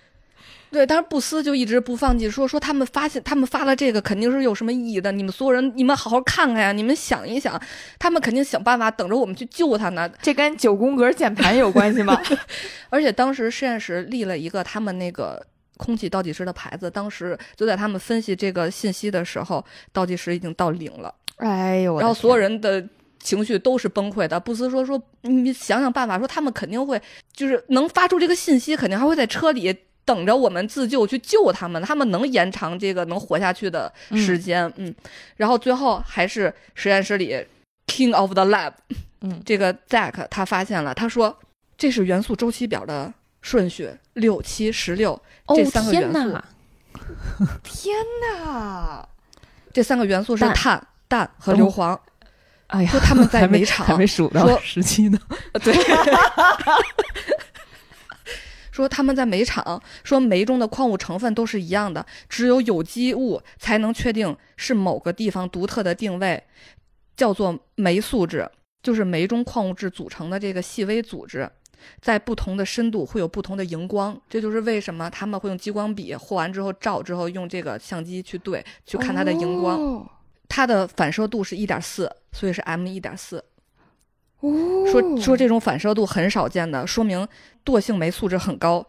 [0.69, 7.59] 对，当时布斯就一直不放弃，说说他们发现他们发了这个肯定是有什么意义的，你们所有人你们好好看看呀，你们想一想，
[7.97, 10.09] 他们肯定想办法等着我们去救他呢。
[10.21, 12.21] 这跟九宫格键盘有关系吗？
[12.89, 15.41] 而且当时实验室立了一个他们那个
[15.77, 19.63] 空气倒计时的牌子，当时就在他们分析这个信息的时候，
[19.93, 22.85] 倒计时已经到零了，哎呦，然后所有人的。
[23.19, 24.39] 情绪都是崩溃的。
[24.39, 27.01] 布斯说：“说你想想办法，说他们肯定会，
[27.33, 29.75] 就是能发出这个信息，肯定还会在车里
[30.07, 34.71] 等着我们自救去救他们，他们能延长这个能活下去的时间。
[34.77, 34.95] 嗯
[35.35, 37.45] 然后最后还是实验室里
[37.87, 38.71] King of the Lab，
[39.21, 41.37] 嗯这个 Zack 他发现了，他说
[41.77, 45.11] 这是元素周期表的顺序，六七十六
[45.47, 46.43] 哦这三个元素，天哪！
[47.63, 49.07] 天哪！
[49.73, 51.99] 这三个元素是碳、氮和哦煤黄。
[52.67, 55.17] 哎呀，说他们在煤场还没数到十七呢。
[55.63, 55.73] 对，
[58.77, 66.43] 说他们在煤场，说煤中的矿物成分都是一样的，只有有机物才能确定是某个地方独特的定位，
[67.15, 68.47] 叫做煤素质，
[68.83, 71.49] 就是煤中矿物质组成的这个细微组织。
[72.01, 79.75] 在不同的深度会有不同的荧光，这就是为什么他们会用激光笔和完之后照之后用这个相机去对去看它的荧光。
[79.79, 80.07] 哦
[80.49, 83.43] 它的反射度是一点四，所以是 M 一点四。
[84.39, 87.27] 哦说说这种反射度很少见的，说明
[87.67, 88.87] 惰性酶素质很高，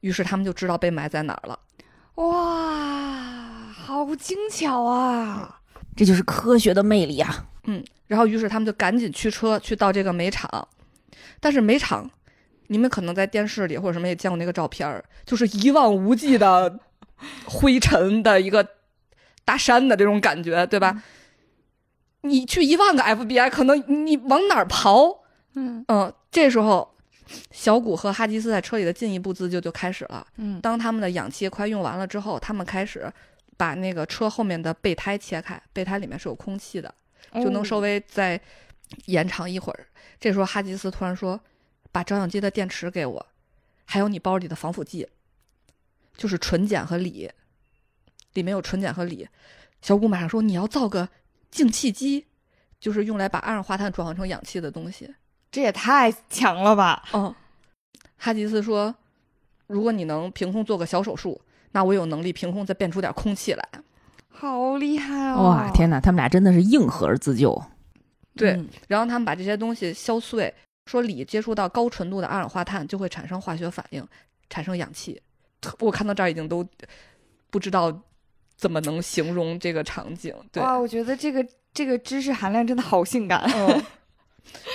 [0.00, 1.58] 于是他们就知道被埋在哪儿了。
[2.16, 5.60] 哇，好精巧啊！
[5.96, 7.46] 这就是科学的魅力啊！
[7.64, 10.68] 嗯，然后于是他们就赶紧驱车去到这个煤场，
[11.40, 12.10] 但是煤场，
[12.66, 16.78] 你们可能在电视里或者什么也见过那个照片儿，就是一望无际的
[17.46, 18.68] 灰尘的一个
[19.44, 21.02] 大山的这种感觉，对吧？
[22.22, 25.18] 你去一万个 FBI，可能你往哪儿刨？
[25.54, 26.93] 嗯嗯，这时候
[27.50, 30.26] 小谷和哈吉斯在车里的进一步自救就开始了。
[30.36, 33.10] 嗯当他们的氧气快用完了之后，他们开始
[33.56, 36.94] 把那个车后面的备胎切开，备胎里面是有空气的，
[37.34, 38.40] 就能稍微再
[39.06, 39.86] 延长一会儿。
[40.20, 41.40] 这时候哈吉斯突然说
[41.90, 43.26] ：“把照相机的电池给我，
[43.84, 45.08] 还有你包里的防腐剂，
[46.16, 47.30] 就是纯碱和锂，
[48.34, 49.28] 里面有纯碱和锂。”
[49.80, 51.08] 小谷马上说：“你要造个
[51.50, 52.26] 净气机，
[52.80, 55.14] 就是用来把二氧化碳转换成氧气的东西。”
[55.54, 57.04] 这也太强了吧！
[57.12, 57.32] 嗯，
[58.16, 58.92] 哈吉斯说
[59.68, 61.40] ：“如果你能凭空做个小手术，
[61.70, 63.68] 那我有能力凭空再变出点空气来。
[64.30, 65.44] 好厉害哦！
[65.44, 67.62] 哇，天哪，他们俩真的是硬核自救。
[68.34, 70.52] 对嗯然后他们把这些东西削碎，
[70.86, 74.04] 说锂接触到高纯度的二氧化碳就会产生化学反应，
[74.50, 75.22] 产生氧气。
[75.78, 76.66] 我看到这儿已经都
[77.50, 77.96] 不知道
[78.56, 80.34] 怎么能形容这个场景。
[80.50, 83.40] 对，哇，我觉得这个这个知识含量真的好性感。
[83.54, 83.80] 嗯。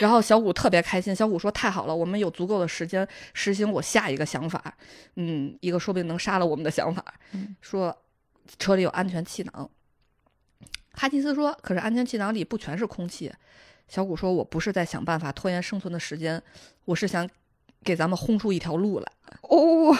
[0.01, 4.74] 然后小谷特别开心，小谷说：“太好了，我们有足够的时间实行我下一个想法，
[5.15, 7.03] 嗯，一个说不定能杀了我们的想法。
[7.34, 7.95] 嗯说
[8.57, 9.70] 车里有安全气囊。”
[10.93, 13.32] 哈迪斯说：“可是安全气囊里不全是空气。”
[13.88, 16.41] 小谷说：“我不是在想办法拖延生存的时间，
[16.86, 17.28] 我是想
[17.84, 19.05] 给咱们轰出一条路来，
[19.41, 19.95] 哦，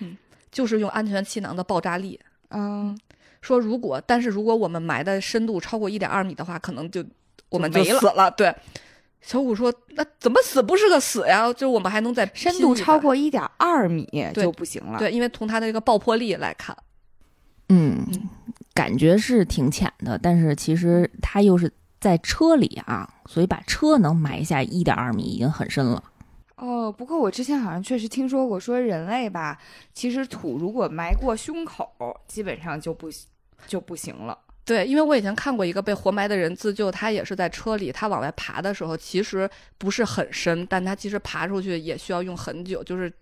[0.00, 0.16] 嗯
[0.50, 2.20] 就是用安全气囊的爆炸力。
[2.50, 2.98] 嗯，
[3.40, 7.04] 说如果，但是如果我们埋的深度超过一点二米的话，可能就
[7.48, 8.30] 我们就死了。
[8.30, 8.54] 对，
[9.26, 11.50] 小五说：“那怎么死不是个死呀？
[11.54, 14.98] 就我们还能再深度超过一点二米就不行了。
[14.98, 16.76] 对，因为从它的这个爆破力来看，
[17.70, 18.28] 嗯嗯，
[18.74, 26.04] 感觉是挺浅的，但是其实它又是在车里啊，所以把车能埋下一点二米已经很深了。
[26.56, 29.58] 哦，不过我之前好像确实听说过，说人类吧，
[29.94, 31.88] 其实土如果埋过胸口，
[32.28, 33.08] 基本上就不
[33.66, 34.38] 就不行了。
[34.64, 43.12] 对，因为我以前看过一个被活埋的人自救，他也是在车里，他往外爬的时候其实不是很深，但他其实爬出去也需要用很久，就是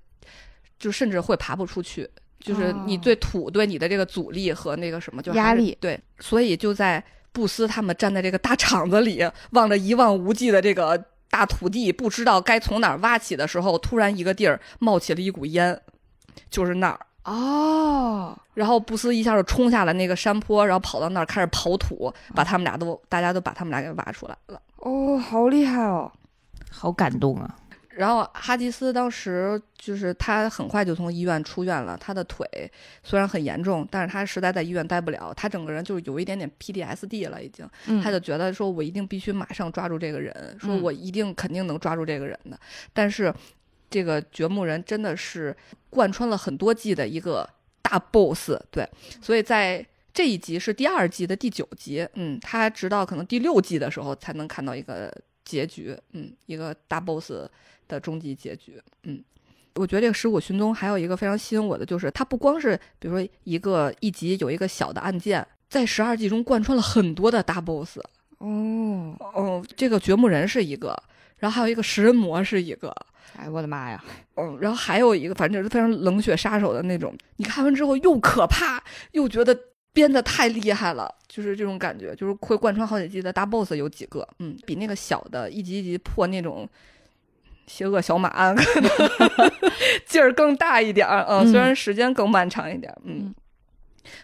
[0.79, 2.09] 就甚至会爬不出去。
[2.39, 15.81] 就是你哦对土对你的这个阻力和那个什么，就是压力对，所以就在布斯他们站在这个大场子里，望着一望无际的这个大土地，不知道该从哪儿挖起的时候，突然一个地儿冒起了一股烟，
[16.51, 16.99] 就是那儿。
[17.25, 24.61] 哦，然后布斯一下就冲下了那个山坡，然后跑到那儿开始刨土，把他们俩都大家都把他们俩给挖出来了。
[24.79, 26.11] 哦，好厉害哦！
[26.71, 27.57] 好感动啊！
[27.91, 32.47] 然后哈吉斯当时就是他很快就从医院出院了，他的腿
[33.03, 42.59] 虽然很严重，但是他实在在医院待不了，他整个人就是有一点点 PDSD 了，已经，嗯他就觉得说我一定必须马上抓住这个人，说嗯我一定肯定能抓住这个人的。
[42.95, 43.33] 但是
[43.93, 45.57] 这个掘墓人真的是
[45.91, 47.49] 贯穿了很多季的一个
[47.83, 48.89] 大 boss，对，
[49.21, 49.87] 所以在。
[50.15, 55.11] 这一集是第二季的第九集，嗯，他直到可能第六季的时候才能看到一个
[55.43, 57.33] 结局，嗯，一个大 boss
[57.89, 58.79] 的终极结局。
[59.05, 59.25] 嗯，
[59.77, 67.97] 我觉得这个《尸骨寻踪》还有一个非常吸引我的，就是它不光是比如说一个一集有一个小的案件，在十二季中贯穿了很多的大 boss。
[68.37, 70.95] 哦，哦，这个掘墓人是一个，
[71.43, 72.95] 然后还有一个食人魔是一个，
[73.37, 74.03] 哎，我的妈呀！
[74.37, 77.13] 嗯，然后还有一个，反正就是非常冷血杀手的那种。
[77.39, 78.81] 你看完之后又可怕，
[79.11, 79.59] 又觉得
[79.93, 86.69] 编的太厉害了，就是这种感觉，就是会贯穿好几季的大 boss 有几个，嗯，比那个小的一集一集破那种
[87.67, 88.91] 邪恶小马案可能
[90.07, 93.17] 劲儿更大一点儿，嗯，虽然时间更漫长一点，嗯。
[93.27, 93.35] 嗯，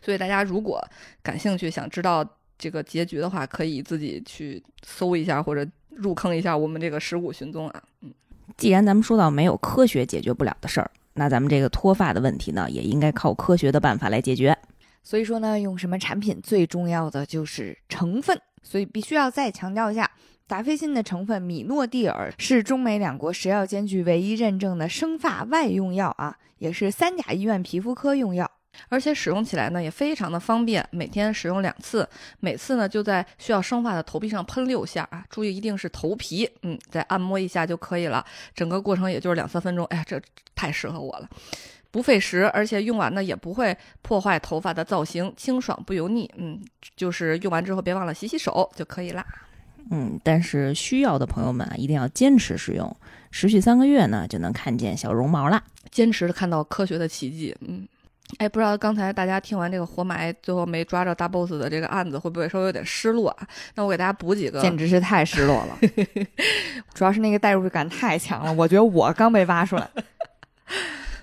[0.01, 0.81] 所以大家如果
[1.21, 2.25] 感兴趣，想知道
[2.59, 8.13] 这个结局的话，可以自己去搜一下或者入坑一下我们这个尸骨寻踪啊，嗯。
[8.57, 14.57] 既然咱们说到没有科学解决不了的事儿，那咱们这个脱发的问题呢，也应该靠科学的办法来解决。
[15.03, 20.11] 所以说呢，用什么产品最重要的就是成分，所以必须要再强调一下，
[20.47, 28.51] 达霏欣的成分米诺地尔是中美两国食药监局唯一认证的生发外用药啊，也是三甲医院皮肤科用药。
[28.89, 32.09] 而且使用起来呢也非常的方便，每天使用两次，
[32.41, 40.21] 每次呢就在需要生发的头皮上喷六下啊，注意一定是头皮，嗯，再按摩一下就可以了，整个过程也就是两三分钟，哎呀，这
[40.55, 41.29] 太适合我了。
[41.91, 46.31] 不费时，而且用完呢也不会破坏头发的造型，清爽不油腻。
[46.37, 46.61] 嗯，
[46.95, 49.25] 就是用完之后别忘了洗洗手就可以啦。
[49.91, 52.95] 嗯，但是需要的朋友们啊，一定要坚持使用，
[53.31, 55.64] 持续三个月呢，就能看见小绒毛啦。
[55.91, 57.57] 坚持看到科学的奇迹。
[57.62, 57.89] 嗯，
[58.37, 63.49] 哎，不知道刚才大家听完这个活埋最后没抓着大 boss 的这个案子，会不会稍微有点失落啊？
[63.74, 65.79] 那我给大家补几个，简直是太失落了，
[66.95, 69.89] 主要是那个代入感太强了，我觉得我刚被挖出来。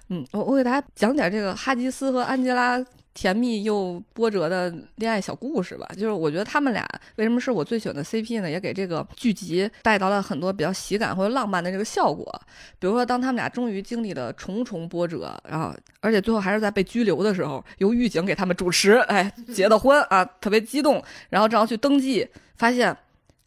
[0.10, 2.84] 嗯，我我给大家讲点这个哈吉斯和安吉拉
[3.16, 5.88] 甜蜜又波折的恋爱小故事吧。
[5.97, 8.51] 就是我觉得他们俩为什么是我最喜欢的 CP 呢？
[8.51, 12.41] 也给这个剧集带到了很多比较喜感或者浪漫的这个效果。
[12.78, 22.95] 比如说，当他们俩终于经历了重重波折，然后而且最后还是在被拘留的时候，由狱警给他们主持，哎，结的婚啊，特别激动，然后正要去登记，发现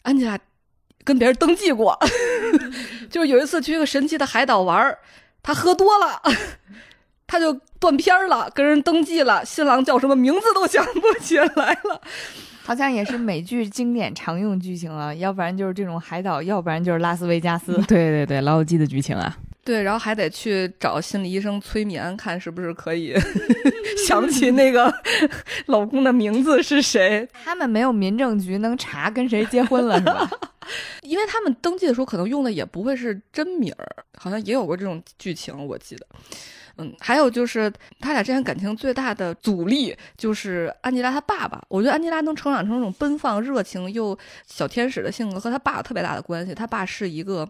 [0.02, 0.38] 安吉拉
[1.04, 1.98] 跟别人登记过，
[3.10, 4.96] 就是有一次去一个神奇的海岛玩，
[5.42, 6.22] 他喝多了，
[7.26, 11.47] 他就断片了，跟人登记了，新郎叫什么名字都想不起来
[11.85, 12.01] 了。
[12.64, 17.72] 好像也是美剧经典常用剧情啊，要不然就是这种海岛，要不然就是拉斯维加斯。
[17.89, 19.35] 对对对，老友记的剧情啊。
[19.64, 23.14] 对，然后还得去找心理医生催眠，看是不是可以
[24.09, 24.93] 想起那个
[25.66, 27.29] 老公的名字是谁。
[27.45, 30.31] 他们没有民政局能查跟谁结婚了是吧？
[31.03, 36.07] 因为他们登记的时候可能用的也不会是真名儿，好像也有过这种剧情，我记得。
[36.79, 41.61] 嗯，还有就是他俩之间感情最大的阻力就是安吉拉他爸爸。
[41.68, 44.16] 我觉得安吉拉能成长成那种奔放、热情又
[44.47, 46.55] 小天使的性格，和他爸有特别大的关系。
[46.55, 47.49] 他爸是一个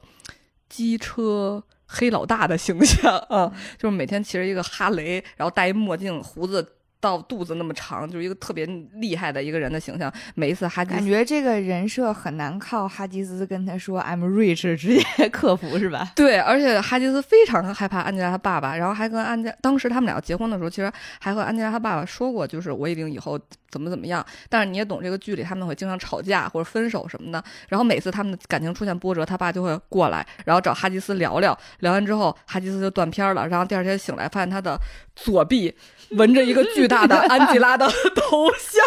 [0.68, 6.66] 机车黑老大的形象啊，就是每天骑着一个哈雷，然后戴一墨镜，胡子
[7.00, 10.12] 到肚子那么长，就是一个特别厉害的一个人的形象。
[10.34, 16.12] 每一次哈吉感觉这个人设很难靠哈吉斯跟他说 I'm rich 直接 克服是吧？
[16.16, 20.90] 对，而且哈吉斯非常害怕安吉拉他爸爸，然后还跟安吉，当时他们俩结婚的时候，其实
[21.20, 23.38] 还和安吉拉他爸爸说过，就是我一定以后
[23.70, 24.24] 怎么怎么样。
[24.48, 34.78] 但是你也懂这个剧里他们会经常吵架或者分手什么的，然后每次他们的感情出现波折，他爸就会过来，然后找哈吉斯聊聊，聊完之后哈吉斯就断片了，然后第二天醒来发现他的
[35.14, 35.74] 左臂
[36.10, 38.82] 纹着一个巨大的 安吉拉的头像，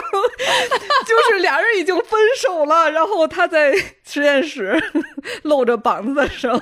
[1.06, 4.82] 就是俩人已经分手了，然后他在实验室
[5.44, 6.60] 露着膀子的时候，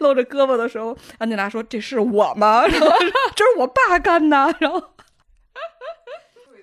[0.00, 2.88] 露着胳膊的时候，安吉拉说：“这是我吗？”然后
[3.34, 4.54] 这是我爸干的。
[4.58, 4.82] 然后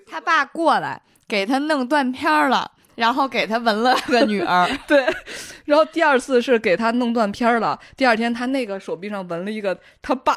[0.09, 4.69] 他爸过来给他弄断片了，然后给他纹了个女儿。
[4.87, 5.05] 对，
[5.65, 10.35] 然后第二次是给他弄断片儿了，第二天他那个手臂上纹了一个他爸。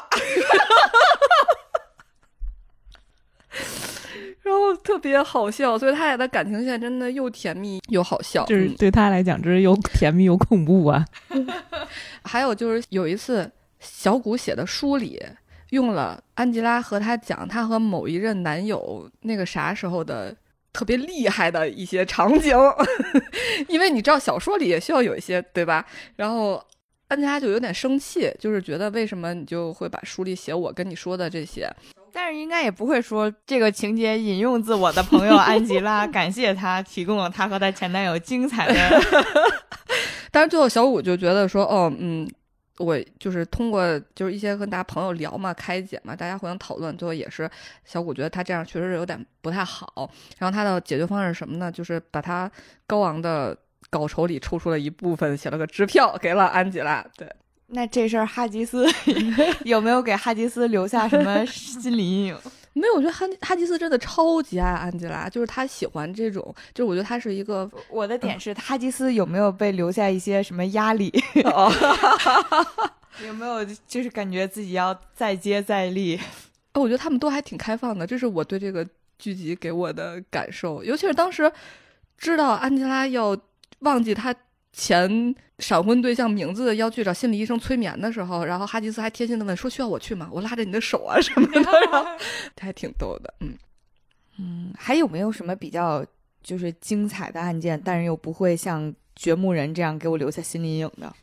[4.43, 11.05] 然后特别好笑，所以他俩的感情线真的又甜蜜又好笑，就是嗯对他来讲，这是又甜蜜又恐怖啊。
[12.23, 13.49] 还有就是有一次
[13.79, 15.21] 小谷写的书里
[15.69, 20.35] 用了安吉拉和他讲她和某一任男友那个啥时候的
[20.71, 22.55] 特别厉害的一些场景，
[23.69, 25.85] 因为你知道小说里也需要有一些对吧？
[26.17, 26.61] 然后
[27.07, 31.71] 安吉拉就有点生气，就是觉得为什么你就会把书里写我跟你说的这些，
[32.13, 39.01] 但是应该也不会说这个情节引用自我的朋友安吉拉， 感谢她提供了她和她前男友精彩的。
[40.31, 42.29] 但是最后小五就觉得说，哦，嗯，
[42.77, 47.49] 我就是通过就是一些跟大家朋友聊嘛，开解嘛，大家互相讨论，最后也是
[47.85, 50.09] 小五觉得他这样确实是有点不太好。
[50.39, 51.71] 然后他的解决方案是什么呢？
[51.71, 52.49] 就是把他
[52.87, 53.55] 高昂的
[53.89, 57.05] 稿酬里抽出了一部分，写了个支票给了安吉拉。
[57.15, 57.31] 对，
[57.67, 58.85] 那这事儿哈吉斯
[59.65, 62.37] 有没有给哈吉斯留下什么 心理阴影？
[62.73, 66.43] 没有，我觉得哈哈吉斯真的超级爱安吉拉，就是他喜欢这种，
[66.73, 71.11] 就是我觉得他是一个我的点是，哈吉斯有没有被留下一些什么压力？
[71.45, 71.71] 哦，
[73.25, 76.19] 有没有就是感觉自己要再接再厉？
[76.73, 78.83] 我觉得他们都还挺开放的，这是我对这个
[79.19, 80.83] 剧集给我的感受。
[80.83, 81.51] 尤其是当时
[82.17, 83.37] 知道安吉拉要
[83.81, 84.33] 忘记她
[84.73, 90.27] 前闪婚对象名字，要去找心理医生催眠的时候，然后哈吉斯还贴心的问说：“需要我去吗？
[90.31, 92.05] 我拉着你的手啊什么的。”然后
[92.59, 93.55] 还挺逗的，嗯。
[94.39, 96.03] 嗯，还有没有什么比较
[96.41, 98.81] 就是精彩的案件，但是又不会像
[99.15, 101.13] 《掘墓人》这样给我留下心理阴影的？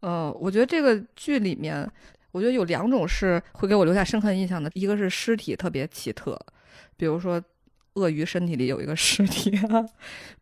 [0.00, 1.86] 嗯，我觉得这个剧里面，
[2.32, 6.40] 我觉得有两种是会给我留下深刻印象的，一个是尸体特别奇特，
[6.96, 7.42] 比如说
[7.94, 9.84] 鳄鱼身体里有一个尸体啊，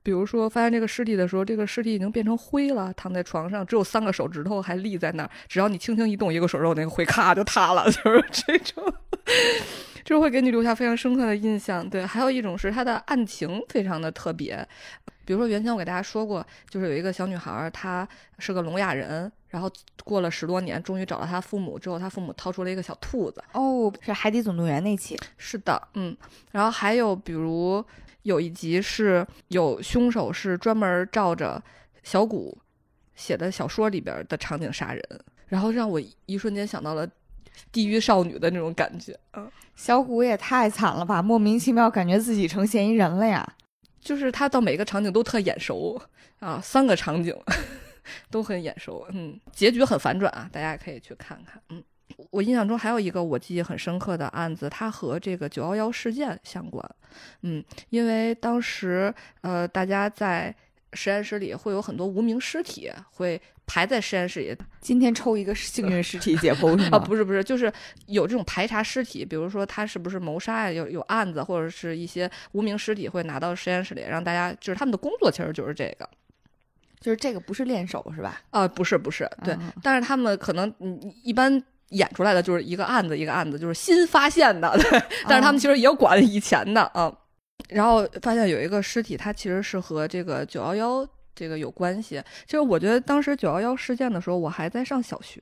[0.03, 8.95] 比如说发现这个尸体的时候，这个尸体已经变成灰了，躺在床上，只有三个手指头还立在那儿，只要你轻轻一动一个手指头，那个灰咔就塌了， 就是这种。
[10.05, 12.05] 就会给你留下非常深刻的印象，对。
[12.05, 14.67] 还有一种是它的案情非常的特别，
[15.25, 18.07] 比如说原先我给大家说过，就是有一个小女孩，她
[18.39, 19.71] 是个聋哑人，然后
[20.03, 23.45] 过了十多年，终于找到他父母之后，他父母掏出了一个小兔子。
[23.53, 25.15] 哦，是《海底总动员》那期。
[25.37, 26.17] 是的，嗯。
[26.53, 27.85] 然后还有比如
[28.23, 31.63] 有一集是有凶手是专门照着
[32.03, 32.57] 小谷
[33.15, 37.07] 写的小说里边的场景杀人，然后让我一瞬间想到了
[37.71, 39.51] 地狱少女的那种感觉，嗯。
[39.77, 41.21] 小谷也太惨了吧！
[41.21, 43.47] 莫名其妙感觉自己成嫌疑人了呀。
[44.01, 46.01] 就是他到每个场景都特眼熟
[46.41, 47.35] 啊，三个场景
[48.31, 51.83] 都很眼熟，嗯，结局很反转啊，大家可以去看看，嗯。
[52.31, 56.87] 我印象中还有一个我记忆很深刻的案子，它和这个九幺幺事件相关。
[57.41, 60.55] 嗯，因为当时呃，大家在
[60.93, 67.73] 实验室里会有很多无名尸体会排在实验室里今天抽一个幸运尸体解剖是啊， 不是不是，就是
[68.07, 76.09] 有这种排查尸体，比如说他是不是谋杀呀，有有案子或者是一些无名尸体会拿到实验室里，让大家就是他们的工作其实就是这个。
[77.03, 78.41] 就是这个不是练手是吧？
[78.51, 87.13] 啊，不是不是，对，嗯但是他们可能嗯一般演出来的就是一个案子一个案子，就是新发现的，对， 但是他们其实也管以前的啊。
[87.69, 92.23] 然后发现有一个尸体，它其实是和这个九幺幺这个有关系。
[92.47, 95.41] 就是我觉得当时九幺幺事件的时候，我还在上小学。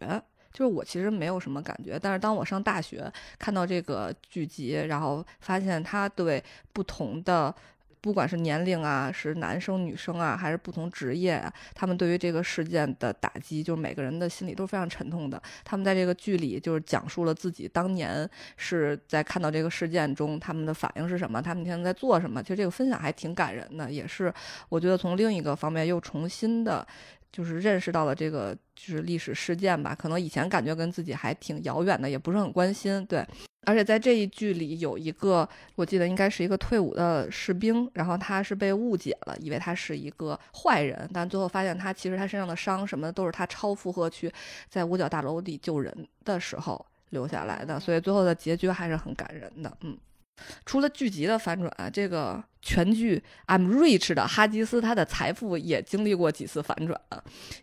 [0.53, 6.43] 就是我其实没有什么感觉，但是当我上大学看到这个剧集，然后发现它对
[6.73, 7.55] 不同的
[8.01, 15.41] 不管是年龄啊，是男生女生啊，还是不同职业啊，他们对于这个事件的打击，就是每个人的心里都是非常沉痛的。
[15.65, 22.43] 他们在这个剧里就是讲述了自己当年是在看到这个事件中，他们的反应是什么，他们现在在做什么。
[22.43, 24.33] 其实这个分享还挺感人的，也是
[24.69, 26.87] 我觉得从另一个方面又重新的。
[27.33, 33.25] 就是认识到了这个就是历史事件吧，可能以前感觉跟自己还挺遥远的，也不是很关心，对。
[33.65, 44.33] 而且在这一剧里有一个，我记得应该是一个退伍的士兵，然后他是被误解了，以为他是一个坏人，但最后发现他其实他身上的伤什么的都是他超负荷去
[44.69, 45.95] 在五角大楼里救人
[46.25, 49.97] 的时候留下来的，所以最后的结局还是很感人的，嗯。
[50.65, 56.99] 除了剧集的反转，这个全剧 I'm Rich 的哈吉斯，他的财富也经历过几次反转。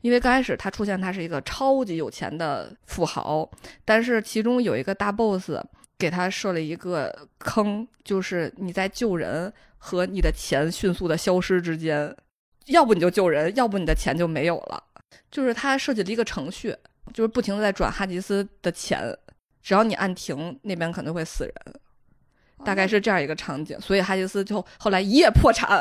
[0.01, 3.49] 因为刚开始他出现，他是一个超级有钱的富豪，
[3.83, 5.49] 但是其中有一个大 boss
[5.97, 12.15] 给他设了一个坑，就是你在救人和你的钱迅速的消失之间，
[12.67, 14.83] 要不你就救人，要不你的钱就没有了。
[15.31, 16.75] 就是他设计了一个程序，
[17.13, 19.17] 就是不停的在转哈吉斯的钱，
[19.61, 21.53] 只要你按停，那边可能会死人。
[22.65, 25.79] 大概是这样一个场景，所以哈吉斯就后来一夜破产，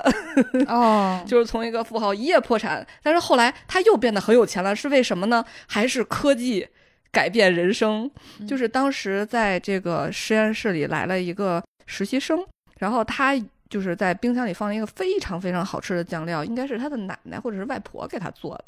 [0.69, 5.43] 哦， 就是从一个富豪一夜破产，但是后来他又变得很有钱了，是为什么呢？
[5.67, 6.69] 还是科技
[7.17, 8.11] 改变人生？
[8.47, 12.45] 就是当时在这个实验室里来了一个实习生，
[12.79, 13.35] 然后他
[13.71, 18.65] 就是在冰箱里放了一个非常非常好吃的酱料，应该是他的奶奶或者是外婆给他做的，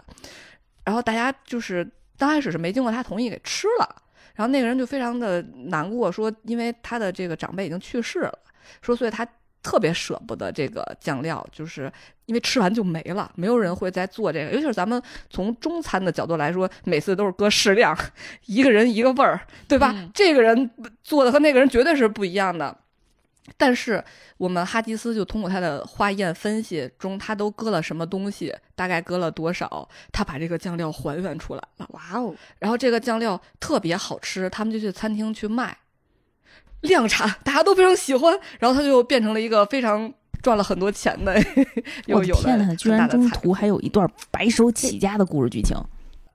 [0.82, 1.86] 然后大家就是
[2.16, 4.02] 刚开始是没经过他同意给吃了。
[4.34, 8.38] 然后那个人就非常的难过，说因为他的这个长辈已经去世了，
[8.80, 9.26] 说所以他
[9.62, 11.92] 特别舍不得这个酱料，就是
[12.26, 14.52] 因为吃完就没了，没有人会再做这个。
[14.52, 17.96] 尤其是咱们从中餐的角度来说，每次都是搁适量，
[18.46, 19.92] 一个人一个味儿，对吧？
[19.94, 20.70] 嗯这个人
[21.02, 22.76] 做的和那个人绝对是不一样的。
[23.56, 24.04] 但是
[24.36, 31.86] 我们哈吉斯就通过他的化验分析中，他都搁了什么东西，大概搁了多少，他把这个酱料还原出来了。
[31.92, 35.74] 哇哦，然后这个酱料特别好吃，他们就去餐厅去卖，
[36.82, 38.38] 量产， 大家都非常喜欢。
[38.58, 40.12] 然后他就变成了一个非常
[40.42, 41.44] 赚了很多钱的，我的
[42.06, 45.76] 又有了天呐，居然中途还有一段白手起家的故事剧情。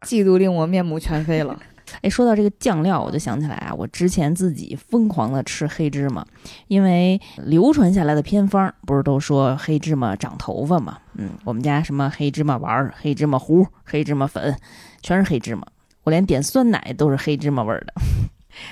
[0.01, 1.57] 嫉妒令我面目全非了。
[2.01, 6.25] 哎，说到这个酱料，我就想起来啊，我之前自己疯狂的吃黑芝麻，
[6.67, 10.97] 因为流传下来的偏方不是都说黑芝麻长头发嘛？
[11.15, 14.57] 嗯，我们家什么黑芝麻丸儿、黑芝麻糊、黑芝麻粉，
[15.01, 15.65] 全是黑芝麻。
[16.03, 17.93] 我连点酸奶都是黑芝麻味儿的，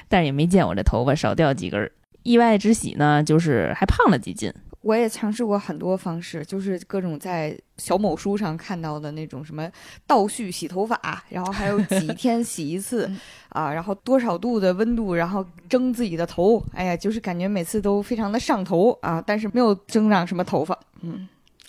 [0.08, 1.92] 但是也没见我这头发少掉几根儿。
[2.24, 4.54] 意外之喜呢，就是还胖了几斤。
[4.82, 9.70] 我也尝试过很多方式，就是各种在小某书上看到的那种什么
[10.08, 13.20] 倒叙洗头发，然后还有几 天洗一次嗯
[13.50, 20.76] 啊，然后多少度的温度，然后蒸自己的头，哎呀，就是感觉每次都非常的上头啊，但是没有增长什么头发。
[21.02, 21.28] 嗯，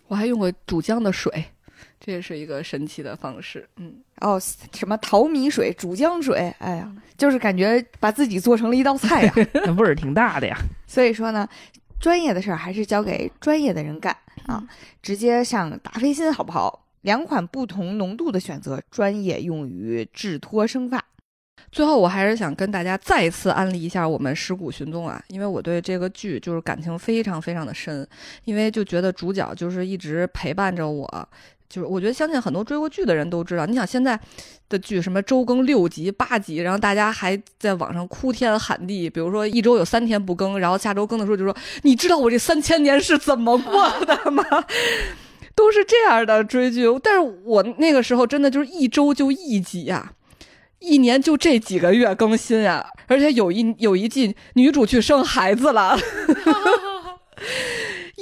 [0.08, 1.30] 我还用过煮姜的水，
[2.04, 3.68] 这也是一个神奇的方式。
[3.76, 4.40] 嗯，哦，
[4.74, 9.32] 什么淘米水、煮浆水，哎呀，就是感觉把自己做成了一道菜呀。
[9.64, 10.56] 那味儿挺大的呀。
[10.86, 11.48] 所以说呢，
[12.00, 14.16] 专业的事儿还是交给专业的人干
[14.46, 14.66] 啊，
[15.00, 16.80] 直接上达霏欣好不好？
[17.02, 21.02] 两款不同浓度的选择，专业用于治脱生发。
[21.70, 28.06] 最后我还是想跟大家再次安利一下我们《尸骨寻踪》啊，因为我对这个剧就是感情非常非常的深，
[28.44, 31.28] 因为就觉得主角就是一直陪伴着我。
[31.72, 34.20] 就是我觉得相信很多追过剧的人都知道，你想现在
[34.68, 44.44] 的剧什么周更六集八集，然后大家还在网上哭天喊地，比如说一周有三天不更，然后下周更的时候就说你知道我这三千年是怎么过的吗？
[45.56, 50.12] 都是这样的追剧，但是我那个时候真的就是一周就一集呀、
[50.78, 55.96] 一年就这几个月更新啊，而且有一有一季女主去生孩子了，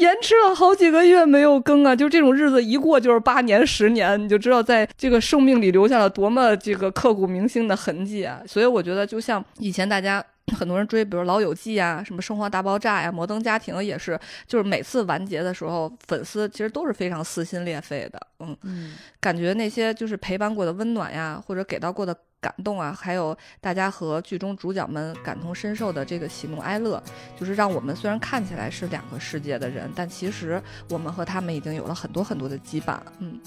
[0.01, 8.43] 延迟了好几个月没有更啊，就这种日子一过就是八年十年，你就知道在这个生命里留下了多么这个刻骨铭心的痕迹啊。
[8.47, 10.25] 所以我觉得，就像以前大家。
[10.59, 14.19] 很多人追，比如《老友记》啊，什么《生活大爆炸》呀，《摩登家庭》也是，
[14.49, 27.03] 就是每次完结的时候，粉丝其实都是非常撕心裂肺的，嗯嗯，感觉那些就是陪伴过的温暖呀，或者给到过的感动啊，还有大家和剧中主角们感同身受的这个喜怒哀乐，
[27.39, 33.39] 就是让我们虽然看起来是两个世界的人，但其实我们和他们已经有了很多很多的羁绊，嗯。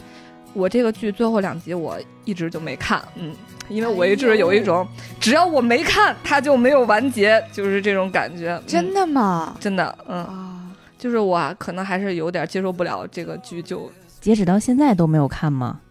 [0.55, 3.35] 我这个剧最后两集我一直就没看，嗯，
[3.69, 4.87] 因为我一直有一种，
[5.19, 8.61] 只要我没看，它就没有完结，就是这种感觉。
[8.67, 9.57] 真的吗？
[9.59, 13.91] 真的，嗯，就是我可能还是有点接受不了这个剧，就
[14.21, 15.81] 截止到现在都没有看吗？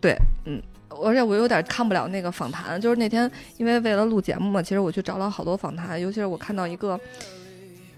[0.00, 0.62] 对，嗯，
[1.02, 6.98] 而且我有点看不了那个访谈，就是那天因为为了录节目嘛，其实我去找了好多访谈，尤其是我看到一个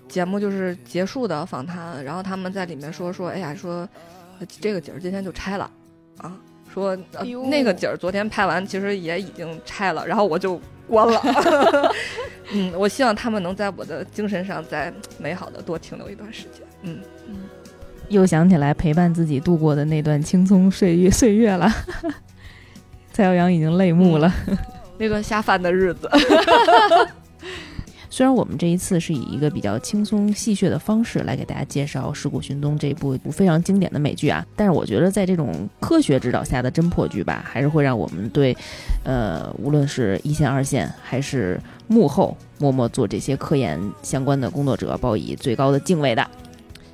[0.09, 3.89] 节目就是结束的访谈，然后他们在里面说说，哎呀，说
[4.61, 5.70] 这个景儿今天就拆了。
[6.19, 6.37] 啊，
[6.75, 6.97] 说
[7.49, 11.20] 那个景儿昨天拍完，其实也已经拆了，然后我就关了。
[12.53, 16.62] 嗯，我希望他们能在我的精神上再美好的多停留一段时间。
[16.83, 16.99] 嗯
[17.29, 17.37] 嗯，
[18.09, 21.70] 又想起来陪伴自己度过的那段青葱岁月岁月了。
[23.19, 24.32] 蔡耀阳已经泪目了，
[24.97, 26.09] 那段下饭的日子。
[28.09, 38.57] 虽然我们这一次是以一个比较轻松戏谑的方式来给大家介绍《尸骨寻踪》这部非常经典的美剧啊，但是我觉得在这种科学指导下的侦破剧吧，还是会让我们对，
[39.03, 46.24] 呃，无论是一线、二线还是幕后默默做这些科研相关的工作者，报以最高的敬畏的。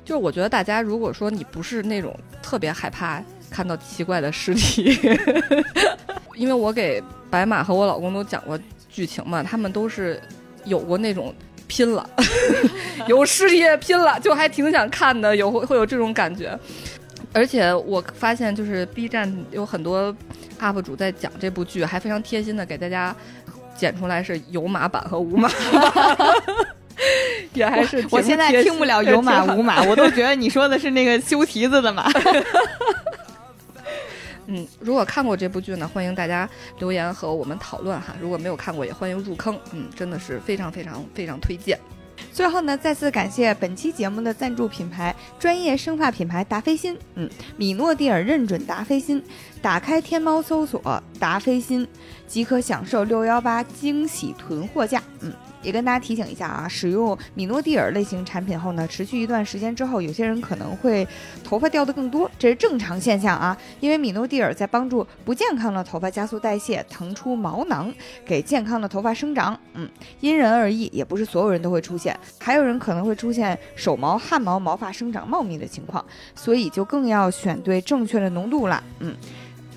[0.03, 3.23] 就是我觉得大家如果说你不是那种特别害怕
[3.55, 4.99] 看到奇怪的尸体，
[6.35, 8.59] 因为我给白马和我老公都讲过
[8.89, 10.21] 剧情嘛，他们都是。
[10.67, 11.31] 有过那种
[11.67, 12.09] 拼了，
[13.05, 16.57] 有事业拼了，就还挺想看的，有会有这种感觉。
[17.33, 20.11] 而且我发现，就是 B 站有很多
[20.59, 23.15] UP 主在讲这部剧，还非常贴心的给大家
[23.77, 25.51] 剪出来是有码版和无码，
[27.53, 32.11] 也还是我现在听不了有马无马，我都觉得你说的是那个修蹄子的码。
[34.47, 36.49] 嗯，如果看过这部剧呢，欢迎大家
[36.79, 38.15] 留言和我们讨论哈。
[38.19, 39.59] 如果没有看过，也欢迎入坑。
[39.71, 41.79] 嗯，真的是非常非常非常推荐。
[42.31, 46.97] 最后呢，再次感谢本期节目的赞助品牌——专业生发品牌达霏欣。
[47.15, 49.21] 嗯，米诺地尔认准达霏欣，
[49.61, 51.87] 打开天猫搜索达霏欣，
[52.27, 55.01] 即可享受六幺八惊喜囤货价。
[55.21, 55.33] 嗯。
[55.65, 61.05] 也跟大家提醒一下啊，使用米诺地尔类型产品后呢，持续一段时间之后，有些人可能会
[61.43, 63.57] 头发掉的更多，这是正常现象啊。
[63.79, 67.91] 因为米诺地尔在帮助不健康的头发加速代谢，腾出毛囊，
[68.23, 69.59] 给健康的头发生长。
[69.73, 69.89] 嗯，
[70.19, 76.05] 因人而异，也不是所有人都会出现，还有人可能会出现手毛、汗毛、毛发生长茂密的情况，
[76.35, 78.83] 所以就更要选对正确的浓度了。
[78.99, 79.15] 嗯。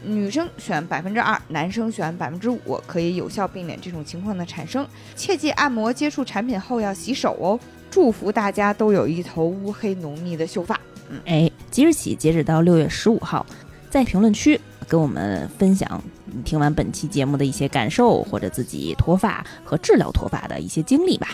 [0.05, 4.87] 女生选百分之二，男生选百分之五，可以有效避免这种情况的产生。
[5.17, 7.59] 切记按摩接触产品后要洗手哦。
[7.91, 10.79] 祝福大家都有一头乌黑浓密的秀发。
[11.11, 13.45] 嗯，哎，即日起截止到六月十五号，
[13.89, 21.29] 在评论区跟我们分享你听完本期节目的一些感受，或者自己脱发和治疗脱发的一些经历吧，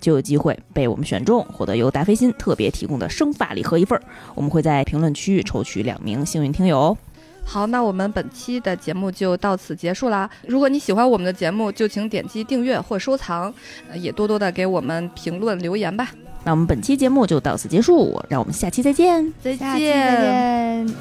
[0.00, 4.02] 就有机会被我们选中，获得由达霏欣特别提供的生发礼盒一份儿。
[4.34, 6.98] 我们会在评论区抽取两名幸运听友哦。
[7.52, 10.30] 好，那我们本期的节目就到此结束啦。
[10.46, 13.52] 如果你喜欢我们的节目，就请点击订阅或收藏，
[13.92, 16.10] 也多多的给我们评论留言吧。
[16.44, 20.94] 那我们本期节目就到此结束，让我们下期再见，再见，再见。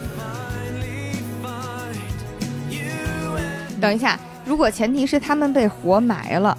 [3.80, 6.58] 等一下，如果前提是他们被活埋了，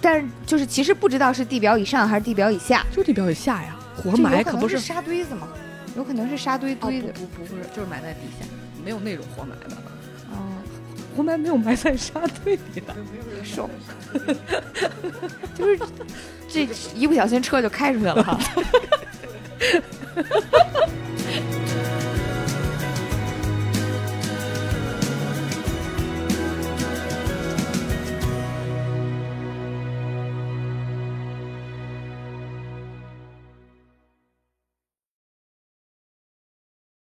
[0.00, 5.48] 但是就是其实不知道是地表以上还是地表以下，就地表以下呀，活埋可不是沙堆子吗？
[5.96, 8.44] 有可能是沙堆堆的，不不不是，就是埋在地下，
[8.84, 9.76] 没有那种活埋的。
[10.30, 10.52] 哦，
[11.16, 12.94] 活埋没有埋在沙堆里的，
[13.42, 13.70] 爽，
[15.54, 15.78] 就是
[16.48, 18.38] 这一不小心车就开出去了哈。